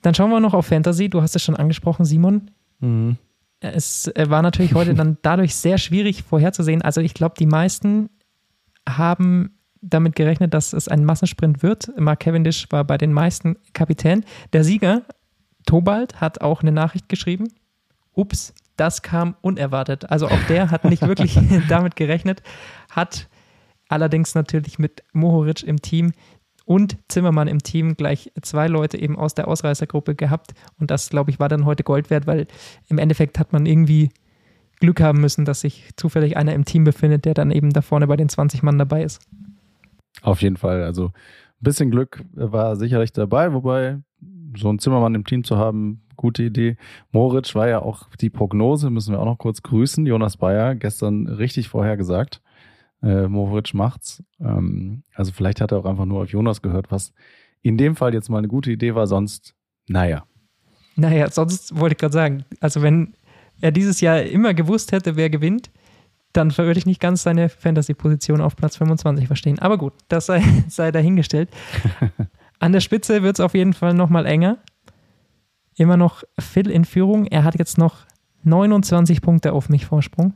Dann 0.02 0.16
schauen 0.16 0.30
wir 0.30 0.40
noch 0.40 0.54
auf 0.54 0.66
Fantasy. 0.66 1.10
Du 1.10 1.22
hast 1.22 1.36
es 1.36 1.44
schon 1.44 1.56
angesprochen, 1.56 2.06
Simon. 2.06 2.52
Mhm. 2.80 3.18
Es 3.60 4.12
war 4.18 4.42
natürlich 4.42 4.74
heute 4.74 4.96
dann 4.96 5.18
dadurch 5.22 5.56
sehr 5.56 5.78
schwierig 5.78 6.24
vorherzusehen. 6.24 6.82
Also 6.82 7.00
ich 7.00 7.14
glaube, 7.14 7.36
die 7.38 7.46
meisten 7.46 8.10
haben 8.90 9.60
damit 9.82 10.16
gerechnet, 10.16 10.54
dass 10.54 10.74
es 10.74 10.88
ein 10.88 11.06
Massensprint 11.06 11.62
wird. 11.62 11.92
Mark 11.98 12.22
Cavendish 12.22 12.68
war 12.72 12.84
bei 12.84 12.98
den 12.98 13.14
meisten 13.14 13.58
Kapitän. 13.74 14.26
Der 14.54 14.64
Sieger, 14.64 15.04
Tobald, 15.66 16.22
hat 16.22 16.42
auch 16.42 16.62
eine 16.62 16.72
Nachricht 16.72 17.08
geschrieben. 17.08 17.50
Ups, 18.14 18.54
das 18.78 19.02
kam 19.02 19.36
unerwartet. 19.42 20.10
Also 20.10 20.28
auch 20.28 20.44
der 20.50 20.72
hat 20.72 20.86
nicht 20.86 21.06
wirklich 21.06 21.40
damit 21.70 21.96
gerechnet, 21.96 22.42
hat 22.90 23.28
allerdings 23.90 24.34
natürlich 24.36 24.80
mit 24.80 25.04
Mohoric 25.14 25.64
im 25.64 25.82
Team 25.82 26.14
und 26.66 26.98
Zimmermann 27.08 27.48
im 27.48 27.64
Team 27.64 27.96
gleich 27.96 28.32
zwei 28.42 28.68
Leute 28.68 28.98
eben 28.98 29.18
aus 29.18 29.34
der 29.36 29.48
Ausreißergruppe 29.48 30.16
gehabt. 30.16 30.54
Und 30.80 30.92
das, 30.92 31.10
glaube 31.10 31.32
ich, 31.32 31.40
war 31.40 31.50
dann 31.50 31.66
heute 31.66 31.84
Gold 31.84 32.10
wert, 32.10 32.28
weil 32.28 32.48
im 32.88 32.98
Endeffekt 32.98 33.40
hat 33.40 33.54
man 33.54 33.66
irgendwie 33.66 34.10
Glück 34.80 35.00
haben 35.00 35.22
müssen, 35.22 35.46
dass 35.46 35.62
sich 35.62 35.92
zufällig 35.96 36.38
einer 36.38 36.54
im 36.54 36.66
Team 36.66 36.84
befindet, 36.84 37.26
der 37.26 37.34
dann 37.34 37.52
eben 37.52 37.72
da 37.72 37.82
vorne 37.82 38.08
bei 38.08 38.18
den 38.18 38.30
20 38.30 38.64
Mann 38.64 38.78
dabei 38.78 39.04
ist. 39.04 39.22
Auf 40.22 40.42
jeden 40.42 40.58
Fall. 40.58 40.84
Also 40.84 41.08
ein 41.08 41.12
bisschen 41.62 41.92
Glück 41.92 42.24
war 42.34 42.76
sicherlich 42.76 43.14
dabei, 43.14 43.54
wobei 43.54 44.00
so 44.58 44.70
einen 44.70 44.80
Zimmermann 44.80 45.16
im 45.16 45.26
Team 45.26 45.44
zu 45.44 45.58
haben, 45.58 46.02
gute 46.16 46.44
Idee. 46.44 46.78
Moritz 47.12 47.56
war 47.56 47.68
ja 47.68 47.82
auch 47.82 48.08
die 48.20 48.30
Prognose, 48.30 48.90
müssen 48.90 49.14
wir 49.14 49.20
auch 49.20 49.26
noch 49.26 49.38
kurz 49.38 49.62
grüßen. 49.62 50.06
Jonas 50.06 50.38
Bayer 50.38 50.76
gestern 50.76 51.28
richtig 51.28 51.70
vorhergesagt. 51.70 52.42
Äh, 53.04 53.28
Moritz 53.28 53.74
macht's. 53.74 54.24
Ähm, 54.40 55.04
also 55.16 55.32
vielleicht 55.32 55.62
hat 55.62 55.72
er 55.72 55.80
auch 55.80 55.86
einfach 55.86 56.06
nur 56.06 56.22
auf 56.22 56.30
Jonas 56.30 56.62
gehört, 56.62 56.92
was 56.92 57.14
in 57.62 57.78
dem 57.78 57.96
Fall 57.96 58.14
jetzt 58.14 58.30
mal 58.30 58.40
eine 58.40 58.48
gute 58.48 58.72
Idee 58.72 58.96
war, 58.96 59.08
sonst, 59.08 59.56
naja. 59.88 60.26
Naja, 60.96 61.30
sonst 61.30 61.78
wollte 61.78 61.94
ich 61.94 62.00
gerade 62.00 62.14
sagen, 62.14 62.46
also 62.60 62.82
wenn 62.82 63.14
er 63.62 63.72
dieses 63.72 64.02
Jahr 64.02 64.22
immer 64.24 64.54
gewusst 64.54 64.92
hätte, 64.92 65.16
wer 65.16 65.30
gewinnt, 65.30 65.72
dann 66.34 66.56
würde 66.58 66.80
ich 66.80 66.86
nicht 66.86 67.02
ganz 67.02 67.24
seine 67.24 67.50
Fantasy-Position 67.50 68.42
auf 68.42 68.56
Platz 68.56 68.78
25 68.78 69.28
verstehen. 69.28 69.60
Aber 69.60 69.78
gut, 69.78 69.94
das 70.08 70.28
sei, 70.28 70.44
sei 70.68 70.92
dahingestellt. 70.92 71.50
An 72.60 72.72
der 72.72 72.80
Spitze 72.80 73.24
wird 73.24 73.38
es 73.38 73.40
auf 73.40 73.54
jeden 73.54 73.74
Fall 73.74 73.94
nochmal 73.94 74.26
enger. 74.26 74.58
Immer 75.76 75.98
noch 75.98 76.24
Phil 76.40 76.70
in 76.70 76.86
Führung. 76.86 77.26
Er 77.26 77.44
hat 77.44 77.58
jetzt 77.58 77.78
noch 77.78 78.06
29 78.44 79.22
Punkte 79.22 79.54
auf 79.54 79.70
mich 79.70 79.86
Vorsprung. 79.86 80.34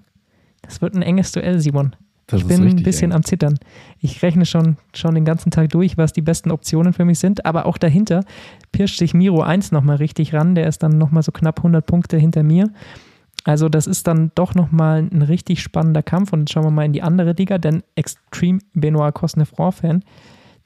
Das 0.62 0.82
wird 0.82 0.96
ein 0.96 1.02
enges 1.02 1.32
Duell, 1.32 1.60
Simon. 1.60 1.96
Das 2.28 2.42
ich 2.42 2.48
bin 2.48 2.68
ein 2.68 2.84
bisschen 2.84 3.12
eng. 3.12 3.18
am 3.18 3.24
Zittern. 3.24 3.60
Ich 4.00 4.22
rechne 4.24 4.46
schon, 4.46 4.78
schon 4.94 5.14
den 5.14 5.26
ganzen 5.26 5.52
Tag 5.52 5.70
durch, 5.70 5.98
was 5.98 6.12
die 6.12 6.22
besten 6.22 6.52
Optionen 6.52 6.94
für 6.94 7.06
mich 7.06 7.20
sind. 7.20 7.46
Aber 7.46 7.66
auch 7.66 7.78
dahinter 7.78 8.24
pirscht 8.72 8.98
sich 8.98 9.14
Miro 9.14 9.42
1 9.42 9.72
nochmal 9.72 9.98
richtig 9.98 10.34
ran. 10.34 10.56
Der 10.56 10.68
ist 10.68 10.82
dann 10.82 10.98
nochmal 10.98 11.24
so 11.24 11.32
knapp 11.32 11.60
100 11.60 11.86
Punkte 11.86 12.18
hinter 12.18 12.42
mir. 12.42 12.72
Also 13.44 13.70
das 13.70 13.86
ist 13.86 14.08
dann 14.08 14.32
doch 14.34 14.56
nochmal 14.56 15.08
ein 15.12 15.22
richtig 15.22 15.62
spannender 15.62 16.02
Kampf. 16.02 16.34
Und 16.34 16.42
jetzt 16.42 16.54
schauen 16.54 16.64
wir 16.64 16.72
mal 16.72 16.86
in 16.86 16.94
die 16.94 17.04
andere 17.04 17.34
Liga, 17.34 17.60
denn 17.60 17.84
Extreme 17.96 18.60
Benoit 18.74 19.14
Cosnefroid-Fan, 19.14 20.04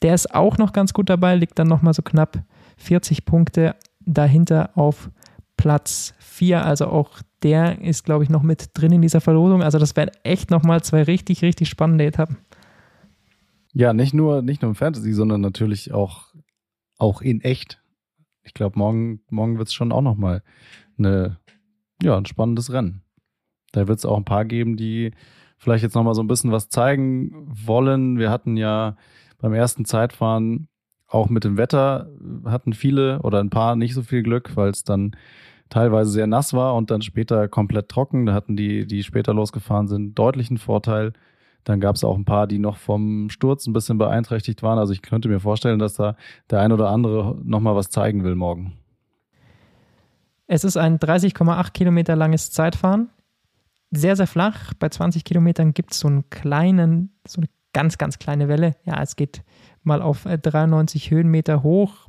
der 0.02 0.16
ist 0.16 0.34
auch 0.34 0.58
noch 0.58 0.72
ganz 0.72 0.94
gut 0.94 1.10
dabei, 1.10 1.36
liegt 1.36 1.60
dann 1.60 1.68
nochmal 1.68 1.94
so 1.94 2.02
knapp 2.02 2.40
40 2.78 3.26
Punkte 3.26 3.76
dahinter 4.06 4.70
auf 4.76 5.10
Platz 5.60 6.14
4. 6.20 6.66
Also 6.66 6.88
auch 6.88 7.22
der 7.44 7.82
ist, 7.82 8.06
glaube 8.06 8.24
ich, 8.24 8.30
noch 8.30 8.44
mit 8.44 8.70
drin 8.74 8.94
in 8.94 9.02
dieser 9.02 9.20
Verlosung. 9.20 9.62
Also 9.62 9.78
das 9.78 9.94
wären 9.98 10.10
echt 10.24 10.52
nochmal 10.52 10.82
zwei 10.82 11.04
richtig, 11.04 11.42
richtig 11.42 11.68
spannende 11.68 12.06
Etappen. 12.06 12.38
Ja, 13.74 13.92
nicht 13.92 14.14
nur, 14.14 14.42
nicht 14.42 14.62
nur 14.62 14.70
im 14.70 14.76
Fantasy, 14.76 15.12
sondern 15.12 15.42
natürlich 15.42 15.92
auch, 15.92 16.34
auch 16.98 17.22
in 17.22 17.42
echt. 17.42 17.82
Ich 18.44 18.54
glaube, 18.54 18.80
morgen, 18.80 19.20
morgen 19.30 19.58
wird 19.58 19.68
es 19.68 19.74
schon 19.74 19.92
auch 19.92 20.02
nochmal 20.02 20.44
ja, 20.98 22.18
ein 22.18 22.26
spannendes 22.26 22.72
Rennen. 22.72 23.04
Da 23.74 23.90
wird 23.90 24.00
es 24.00 24.06
auch 24.06 24.18
ein 24.18 24.26
paar 24.26 24.46
geben, 24.46 24.78
die 24.78 25.12
vielleicht 25.58 25.84
jetzt 25.84 25.94
nochmal 25.94 26.16
so 26.16 26.24
ein 26.24 26.28
bisschen 26.28 26.54
was 26.54 26.70
zeigen 26.70 27.34
wollen. 27.50 28.18
Wir 28.18 28.32
hatten 28.32 28.56
ja 28.56 28.96
beim 29.40 29.54
ersten 29.54 29.84
Zeitfahren 29.84 30.70
auch 31.10 31.30
mit 31.30 31.44
dem 31.44 31.58
Wetter 31.58 32.10
hatten 32.46 32.74
viele 32.74 33.22
oder 33.22 33.40
ein 33.40 33.50
paar 33.50 33.76
nicht 33.76 33.94
so 33.94 34.04
viel 34.04 34.24
Glück, 34.24 34.56
weil 34.56 34.70
es 34.70 34.84
dann 34.84 35.16
teilweise 35.70 36.12
sehr 36.12 36.28
nass 36.28 36.54
war 36.54 36.76
und 36.76 36.92
dann 36.92 37.02
später 37.02 37.48
komplett 37.48 37.90
trocken. 37.90 38.26
Da 38.26 38.34
hatten 38.34 38.56
die, 38.56 38.86
die 38.86 39.04
später 39.04 39.34
losgefahren 39.34 39.88
sind, 39.88 40.18
deutlichen 40.18 40.58
Vorteil. 40.58 41.14
Dann 41.64 41.80
gab 41.80 41.96
es 41.96 42.04
auch 42.04 42.16
ein 42.16 42.26
paar, 42.26 42.48
die 42.48 42.60
noch 42.60 42.78
vom 42.78 43.30
Sturz 43.30 43.68
ein 43.68 43.74
bisschen 43.74 43.98
beeinträchtigt 43.98 44.64
waren. 44.64 44.80
Also 44.80 44.94
ich 44.94 45.02
könnte 45.02 45.30
mir 45.30 45.40
vorstellen, 45.40 45.80
dass 45.80 45.96
da 45.96 46.16
der 46.50 46.62
ein 46.62 46.72
oder 46.72 46.90
andere 46.90 47.38
nochmal 47.44 47.76
was 47.76 47.90
zeigen 47.90 48.24
will 48.24 48.36
morgen. 48.36 48.74
Es 50.48 50.64
ist 50.64 50.78
ein 50.78 50.98
30,8 50.98 51.72
Kilometer 51.74 52.16
langes 52.16 52.52
Zeitfahren. 52.52 53.10
Sehr, 53.92 54.16
sehr 54.16 54.28
flach. 54.28 54.74
Bei 54.80 54.90
20 54.90 55.24
Kilometern 55.24 55.74
gibt 55.74 55.92
es 55.92 56.00
so 56.00 56.08
einen 56.08 56.30
kleinen, 56.30 57.12
so 57.28 57.42
eine 57.42 57.50
ganz, 57.74 57.98
ganz 57.98 58.20
kleine 58.20 58.48
Welle. 58.48 58.76
Ja, 58.86 59.02
es 59.02 59.16
geht 59.16 59.44
mal 59.84 60.02
auf 60.02 60.24
93 60.24 61.08
äh, 61.08 61.16
Höhenmeter 61.16 61.64
hoch, 61.64 62.08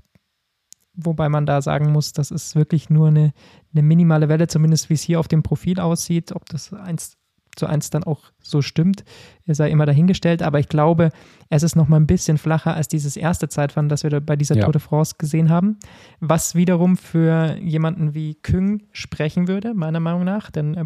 wobei 0.95 1.29
man 1.29 1.47
da 1.47 1.63
sagen 1.63 1.93
muss, 1.93 2.13
das 2.13 2.31
ist 2.31 2.57
wirklich 2.57 2.91
nur 2.91 3.09
eine, 3.09 3.33
eine 3.73 3.83
minimale 3.83 4.29
Welle, 4.29 4.49
zumindest 4.49 4.91
wie 4.91 4.95
es 4.95 5.03
hier 5.03 5.21
auf 5.21 5.29
dem 5.29 5.43
Profil 5.43 5.81
aussieht. 5.81 6.33
Ob 6.33 6.47
das 6.47 6.73
eins 6.73 7.17
zu 7.57 7.67
eins 7.67 7.91
dann 7.91 8.05
auch 8.05 8.21
so 8.41 8.63
stimmt, 8.63 9.05
sei 9.47 9.71
immer 9.71 9.87
dahingestellt. 9.87 10.43
Aber 10.43 10.61
ich 10.61 10.69
glaube, 10.69 11.11
es 11.49 11.63
ist 11.63 11.77
noch 11.77 11.89
mal 11.89 11.97
ein 11.97 12.07
bisschen 12.07 12.39
flacher 12.39 12.75
als 12.75 12.89
dieses 12.89 13.17
erste 13.17 13.49
Zeitfahren, 13.49 13.89
das 13.89 14.03
wir 14.03 14.21
bei 14.21 14.37
dieser 14.37 14.57
ja. 14.57 14.65
Tour 14.65 14.73
de 14.73 14.81
France 14.81 15.17
gesehen 15.19 15.51
haben. 15.51 15.79
Was 16.21 16.55
wiederum 16.55 16.97
für 16.97 17.57
jemanden 17.59 18.15
wie 18.15 18.35
Küng 18.37 18.85
sprechen 18.93 19.49
würde, 19.49 19.75
meiner 19.75 20.01
Meinung 20.01 20.25
nach. 20.25 20.51
Denn 20.51 20.75
äh, 20.75 20.85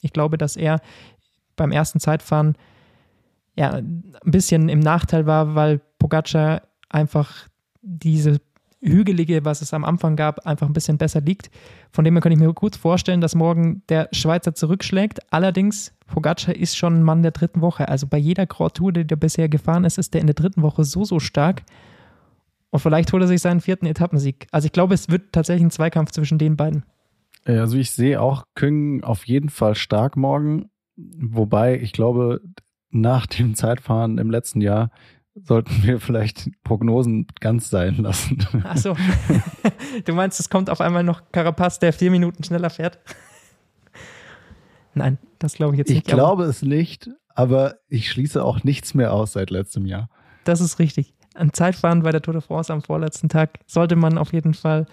ich 0.00 0.12
glaube, 0.12 0.38
dass 0.38 0.56
er 0.56 0.80
beim 1.56 1.72
ersten 1.72 2.00
Zeitfahren 2.00 2.56
ja, 3.60 3.72
ein 3.74 4.14
bisschen 4.24 4.70
im 4.70 4.80
Nachteil 4.80 5.26
war, 5.26 5.54
weil 5.54 5.82
Pogacar 5.98 6.62
einfach 6.88 7.46
diese 7.82 8.40
hügelige, 8.80 9.44
was 9.44 9.60
es 9.60 9.74
am 9.74 9.84
Anfang 9.84 10.16
gab, 10.16 10.46
einfach 10.46 10.66
ein 10.66 10.72
bisschen 10.72 10.96
besser 10.96 11.20
liegt. 11.20 11.50
Von 11.92 12.06
dem 12.06 12.14
her 12.14 12.22
kann 12.22 12.32
ich 12.32 12.38
mir 12.38 12.50
gut 12.54 12.74
vorstellen, 12.74 13.20
dass 13.20 13.34
morgen 13.34 13.82
der 13.90 14.08
Schweizer 14.12 14.54
zurückschlägt. 14.54 15.30
Allerdings, 15.30 15.94
Pogacar 16.06 16.56
ist 16.56 16.74
schon 16.74 17.00
ein 17.00 17.02
Mann 17.02 17.20
der 17.22 17.32
dritten 17.32 17.60
Woche. 17.60 17.86
Also 17.86 18.06
bei 18.06 18.16
jeder 18.16 18.46
Grand 18.46 18.76
Tour, 18.76 18.92
die 18.94 19.04
er 19.06 19.16
bisher 19.16 19.50
gefahren 19.50 19.84
ist, 19.84 19.98
ist 19.98 20.14
der 20.14 20.22
in 20.22 20.26
der 20.26 20.34
dritten 20.34 20.62
Woche 20.62 20.84
so, 20.84 21.04
so 21.04 21.20
stark. 21.20 21.62
Und 22.70 22.80
vielleicht 22.80 23.12
holt 23.12 23.22
er 23.22 23.28
sich 23.28 23.42
seinen 23.42 23.60
vierten 23.60 23.84
Etappensieg. 23.84 24.46
Also 24.52 24.64
ich 24.64 24.72
glaube, 24.72 24.94
es 24.94 25.10
wird 25.10 25.32
tatsächlich 25.32 25.66
ein 25.66 25.70
Zweikampf 25.70 26.12
zwischen 26.12 26.38
den 26.38 26.56
beiden. 26.56 26.86
Also 27.44 27.76
ich 27.76 27.90
sehe 27.90 28.22
auch 28.22 28.44
Küng 28.54 29.04
auf 29.04 29.26
jeden 29.26 29.50
Fall 29.50 29.74
stark 29.74 30.16
morgen. 30.16 30.70
Wobei 30.96 31.78
ich 31.78 31.92
glaube, 31.92 32.40
nach 32.90 33.26
dem 33.26 33.54
Zeitfahren 33.54 34.18
im 34.18 34.30
letzten 34.30 34.60
Jahr 34.60 34.90
sollten 35.34 35.82
wir 35.82 36.00
vielleicht 36.00 36.50
Prognosen 36.64 37.26
ganz 37.40 37.70
sein 37.70 37.96
lassen. 37.96 38.46
Achso. 38.64 38.96
Du 40.04 40.14
meinst, 40.14 40.38
es 40.38 40.48
kommt 40.48 40.70
auf 40.70 40.80
einmal 40.80 41.02
noch 41.02 41.32
Carapaz, 41.32 41.80
der 41.80 41.92
vier 41.92 42.12
Minuten 42.12 42.44
schneller 42.44 42.70
fährt? 42.70 43.00
Nein, 44.94 45.18
das 45.40 45.54
glaube 45.54 45.74
ich 45.74 45.78
jetzt 45.78 45.88
nicht. 45.88 45.98
Ich 45.98 46.04
glaube 46.04 46.44
es 46.44 46.62
nicht, 46.62 47.10
aber 47.34 47.76
ich 47.88 48.08
schließe 48.10 48.44
auch 48.44 48.62
nichts 48.62 48.94
mehr 48.94 49.12
aus 49.12 49.32
seit 49.32 49.50
letztem 49.50 49.86
Jahr. 49.86 50.08
Das 50.44 50.60
ist 50.60 50.78
richtig. 50.78 51.12
Ein 51.34 51.52
Zeitfahren 51.52 52.02
bei 52.02 52.12
der 52.12 52.22
Tour 52.22 52.34
de 52.34 52.42
France 52.42 52.72
am 52.72 52.82
vorletzten 52.82 53.28
Tag 53.28 53.58
sollte 53.66 53.96
man 53.96 54.16
auf 54.16 54.32
jeden 54.32 54.54
Fall 54.54 54.86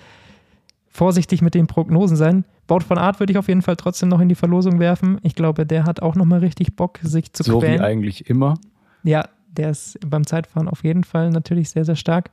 vorsichtig 0.88 1.42
mit 1.42 1.54
den 1.54 1.68
Prognosen 1.68 2.18
sein. 2.18 2.46
Baut 2.68 2.84
von 2.84 2.98
Art 2.98 3.20
würde 3.20 3.32
ich 3.32 3.38
auf 3.38 3.48
jeden 3.48 3.62
Fall 3.62 3.78
trotzdem 3.78 4.10
noch 4.10 4.20
in 4.20 4.30
die 4.30 4.36
Verlosung 4.36 4.80
werfen. 4.80 5.20
Ich 5.24 5.36
glaube, 5.36 5.66
der 5.66 5.86
hat 5.86 6.02
auch 6.02 6.16
nochmal 6.16 6.40
richtig 6.40 6.76
Bock, 6.76 7.00
sich 7.02 7.34
zu 7.34 7.44
so 7.44 7.60
quälen. 7.60 7.78
So 7.78 7.84
wie 7.84 7.86
eigentlich 7.86 8.30
immer. 8.30 8.60
Ja, 9.04 9.28
der 9.50 9.72
ist 9.72 9.98
beim 10.06 10.26
Zeitfahren 10.26 10.68
auf 10.68 10.84
jeden 10.84 11.04
Fall 11.04 11.30
natürlich 11.30 11.70
sehr, 11.70 11.86
sehr 11.86 11.96
stark. 11.96 12.30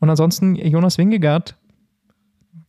Und 0.00 0.10
ansonsten 0.10 0.54
Jonas 0.54 0.98
Wingegaard, 0.98 1.56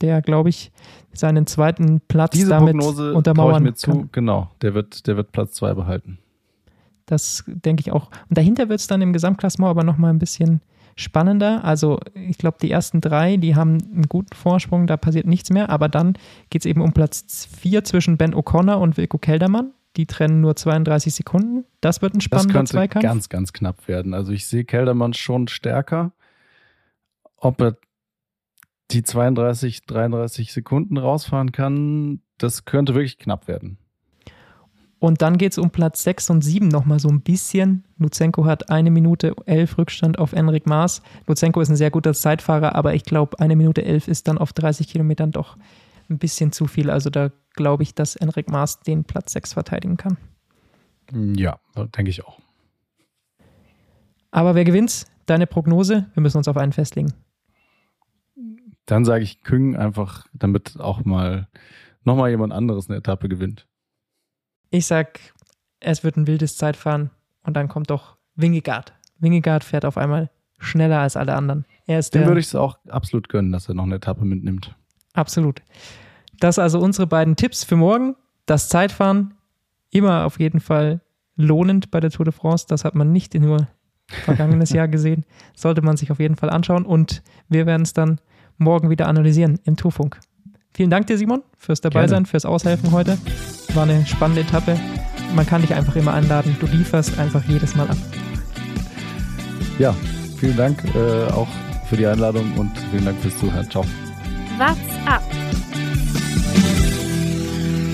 der, 0.02 0.22
glaube 0.22 0.50
ich, 0.50 0.72
seinen 1.14 1.46
zweiten 1.46 2.02
Platz 2.08 2.32
Diese 2.32 2.50
damit 2.50 2.78
Prognose 2.78 3.14
untermauern 3.14 3.64
ich 3.64 3.70
mir 3.70 3.76
zu. 3.76 3.92
Kann. 3.92 4.10
Genau, 4.12 4.50
der 4.62 4.74
wird, 4.74 5.08
der 5.08 5.18
wird 5.18 5.32
Platz 5.32 5.54
zwei 5.54 5.74
behalten. 5.74 6.20
Das 7.06 7.44
denke 7.48 7.82
ich 7.82 7.92
auch. 7.92 8.10
Und 8.30 8.38
dahinter 8.38 8.70
wird 8.70 8.80
es 8.80 8.88
dann 8.88 9.02
im 9.02 9.14
Gesamtklassement 9.14 9.70
aber 9.70 9.84
nochmal 9.84 10.12
ein 10.12 10.20
bisschen 10.20 10.62
spannender. 10.96 11.64
Also 11.64 12.00
ich 12.14 12.38
glaube, 12.38 12.58
die 12.62 12.72
ersten 12.72 13.02
drei, 13.02 13.38
die 13.38 13.56
haben 13.56 13.78
einen 13.94 14.10
guten 14.10 14.36
Vorsprung, 14.36 14.88
da 14.88 14.98
passiert 14.98 15.28
nichts 15.28 15.50
mehr. 15.50 15.70
Aber 15.70 15.90
dann 15.90 16.14
geht 16.50 16.62
es 16.62 16.66
eben 16.66 16.82
um 16.82 16.94
Platz 16.94 17.48
vier 17.60 17.84
zwischen 17.84 18.18
Ben 18.18 18.34
O'Connor 18.34 18.76
und 18.76 18.98
Wilko 18.98 19.18
Keldermann. 19.18 19.74
Die 19.98 20.06
trennen 20.06 20.42
nur 20.42 20.56
32 20.56 21.14
Sekunden. 21.14 21.66
Das 21.82 22.02
wird 22.02 22.14
ein 22.14 22.22
spannender 22.22 22.54
das 22.54 22.58
könnte 22.60 22.72
Zweikampf. 22.74 23.04
ganz, 23.04 23.30
ganz 23.30 23.54
knapp 23.54 23.88
werden. 23.88 24.14
Also 24.14 24.32
ich 24.32 24.46
sehe 24.46 24.64
Keldermann 24.64 25.14
schon 25.14 25.48
stärker. 25.48 26.12
Ob 27.38 27.60
er 27.62 27.78
die 28.92 29.04
32, 29.04 29.86
33 29.86 30.54
Sekunden 30.54 30.98
rausfahren 30.98 31.52
kann, 31.52 32.22
das 32.38 32.66
könnte 32.66 32.94
wirklich 32.94 33.18
knapp 33.18 33.48
werden. 33.48 33.79
Und 35.00 35.22
dann 35.22 35.38
geht 35.38 35.54
es 35.54 35.58
um 35.58 35.70
Platz 35.70 36.04
6 36.04 36.30
und 36.30 36.42
7 36.42 36.68
nochmal 36.68 37.00
so 37.00 37.08
ein 37.08 37.22
bisschen. 37.22 37.86
Luzenko 37.98 38.46
hat 38.46 38.70
eine 38.70 38.92
Minute 38.92 39.34
11 39.46 39.78
Rückstand 39.78 40.20
auf 40.20 40.34
Enric 40.34 40.68
Maas. 40.68 41.02
Luzenko 41.26 41.62
ist 41.62 41.70
ein 41.70 41.78
sehr 41.78 41.90
guter 41.90 42.14
Zeitfahrer, 42.14 42.76
aber 42.76 42.94
ich 42.94 43.06
glaube, 43.06 43.40
eine 43.40 43.56
Minute 43.56 43.84
11 43.84 44.10
ist 44.10 44.28
dann 44.28 44.38
auf 44.38 44.52
30 44.52 44.90
Kilometern 44.90 45.32
doch 45.32 45.58
ein 46.10 46.18
bisschen 46.18 46.52
zu 46.52 46.68
viel. 46.68 46.90
Also 46.90 47.10
da 47.10 47.32
glaube 47.54 47.84
ich, 47.84 47.96
dass 47.96 48.18
Enric 48.18 48.50
Maas 48.50 48.82
den 48.82 49.06
Platz 49.06 49.32
6 49.32 49.54
verteidigen 49.54 49.96
kann. 49.96 50.18
Ja, 51.14 51.60
denke 51.76 52.10
ich 52.10 52.26
auch. 52.26 52.40
Aber 54.32 54.54
wer 54.54 54.66
gewinnt? 54.66 55.06
Deine 55.26 55.48
Prognose? 55.48 56.08
Wir 56.14 56.22
müssen 56.22 56.38
uns 56.38 56.48
auf 56.48 56.58
einen 56.58 56.74
festlegen. 56.74 57.14
Dann 58.86 59.06
sage 59.06 59.24
ich 59.24 59.44
Küng 59.44 59.76
einfach, 59.76 60.28
damit 60.34 60.80
auch 60.80 61.06
mal 61.06 61.48
nochmal 62.04 62.32
jemand 62.32 62.52
anderes 62.52 62.90
eine 62.90 62.98
Etappe 62.98 63.30
gewinnt. 63.30 63.68
Ich 64.70 64.86
sag, 64.86 65.20
es 65.80 66.04
wird 66.04 66.18
ein 66.18 66.28
wildes 66.28 66.58
Zeitfahren 66.58 67.10
und 67.44 67.56
dann 67.56 67.68
kommt 67.68 67.90
doch 67.90 68.18
Wingegaard. 68.36 68.94
Wingegaard 69.20 69.64
fährt 69.64 69.86
auf 69.86 69.98
einmal 69.98 70.30
schneller 70.60 71.00
als 71.00 71.18
alle 71.18 71.36
anderen. 71.36 71.66
Er 71.86 72.00
ist 72.00 72.14
Dem 72.14 72.26
würde 72.26 72.40
ich 72.40 72.48
es 72.48 72.56
auch 72.56 72.78
absolut 72.90 73.30
gönnen, 73.30 73.52
dass 73.52 73.68
er 73.68 73.76
noch 73.76 73.86
eine 73.86 73.96
Etappe 73.96 74.26
mitnimmt. 74.26 74.76
Absolut. 75.14 75.62
Das 76.40 76.60
also 76.60 76.80
unsere 76.80 77.08
beiden 77.08 77.36
Tipps 77.36 77.64
für 77.64 77.76
morgen. 77.76 78.16
Das 78.46 78.70
Zeitfahren 78.70 79.34
immer 79.90 80.26
auf 80.26 80.40
jeden 80.40 80.60
Fall 80.60 81.02
lohnend 81.36 81.92
bei 81.92 82.00
der 82.00 82.12
Tour 82.12 82.26
de 82.26 82.34
France. 82.34 82.66
Das 82.68 82.86
hat 82.86 82.96
man 82.96 83.12
nicht 83.12 83.34
nur 83.34 83.68
vergangenes 84.24 84.70
Jahr 84.72 84.88
gesehen. 84.88 85.26
Sollte 85.56 85.82
man 85.82 85.98
sich 85.98 86.12
auf 86.12 86.20
jeden 86.20 86.36
Fall 86.36 86.50
anschauen 86.50 86.86
und 86.86 87.24
wir 87.48 87.66
werden 87.66 87.84
es 87.84 87.94
dann 87.94 88.20
morgen 88.58 88.90
wieder 88.90 89.08
analysieren 89.08 89.60
im 89.64 89.78
Tourfunk. 89.78 90.20
Vielen 90.74 90.90
Dank 90.90 91.08
dir, 91.08 91.18
Simon, 91.18 91.42
fürs 91.58 91.82
Dabeisein, 91.82 92.26
fürs 92.26 92.46
Aushelfen 92.46 92.92
heute. 92.92 93.18
War 93.74 93.84
eine 93.84 94.06
spannende 94.06 94.42
Etappe. 94.42 94.80
Man 95.36 95.46
kann 95.46 95.62
dich 95.62 95.74
einfach 95.74 95.96
immer 95.96 96.14
einladen. 96.14 96.58
Du 96.60 96.66
lieferst 96.66 97.18
einfach 97.20 97.44
jedes 97.46 97.76
Mal 97.76 97.90
ab. 97.90 97.98
Ja, 99.78 99.96
vielen 100.40 100.58
Dank 100.58 100.84
äh, 100.96 101.28
auch 101.32 101.48
für 101.88 101.98
die 101.98 102.08
Einladung 102.08 102.58
und 102.58 102.72
vielen 102.92 103.06
Dank 103.06 103.20
fürs 103.22 103.38
Zuhören. 103.38 103.70
Ciao. 103.70 103.86
What's 104.58 104.80
up? 105.06 105.24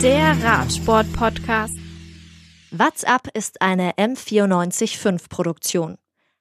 Der 0.02 0.42
Radsport-Podcast. 0.44 1.76
What's 2.72 3.04
up 3.04 3.28
ist 3.34 3.62
eine 3.62 3.92
M945-Produktion. 3.94 5.98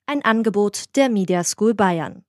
Ein 0.07 0.25
Angebot 0.25 0.97
der 0.97 1.09
Media 1.09 1.45
School 1.45 1.75
Bayern. 1.75 2.25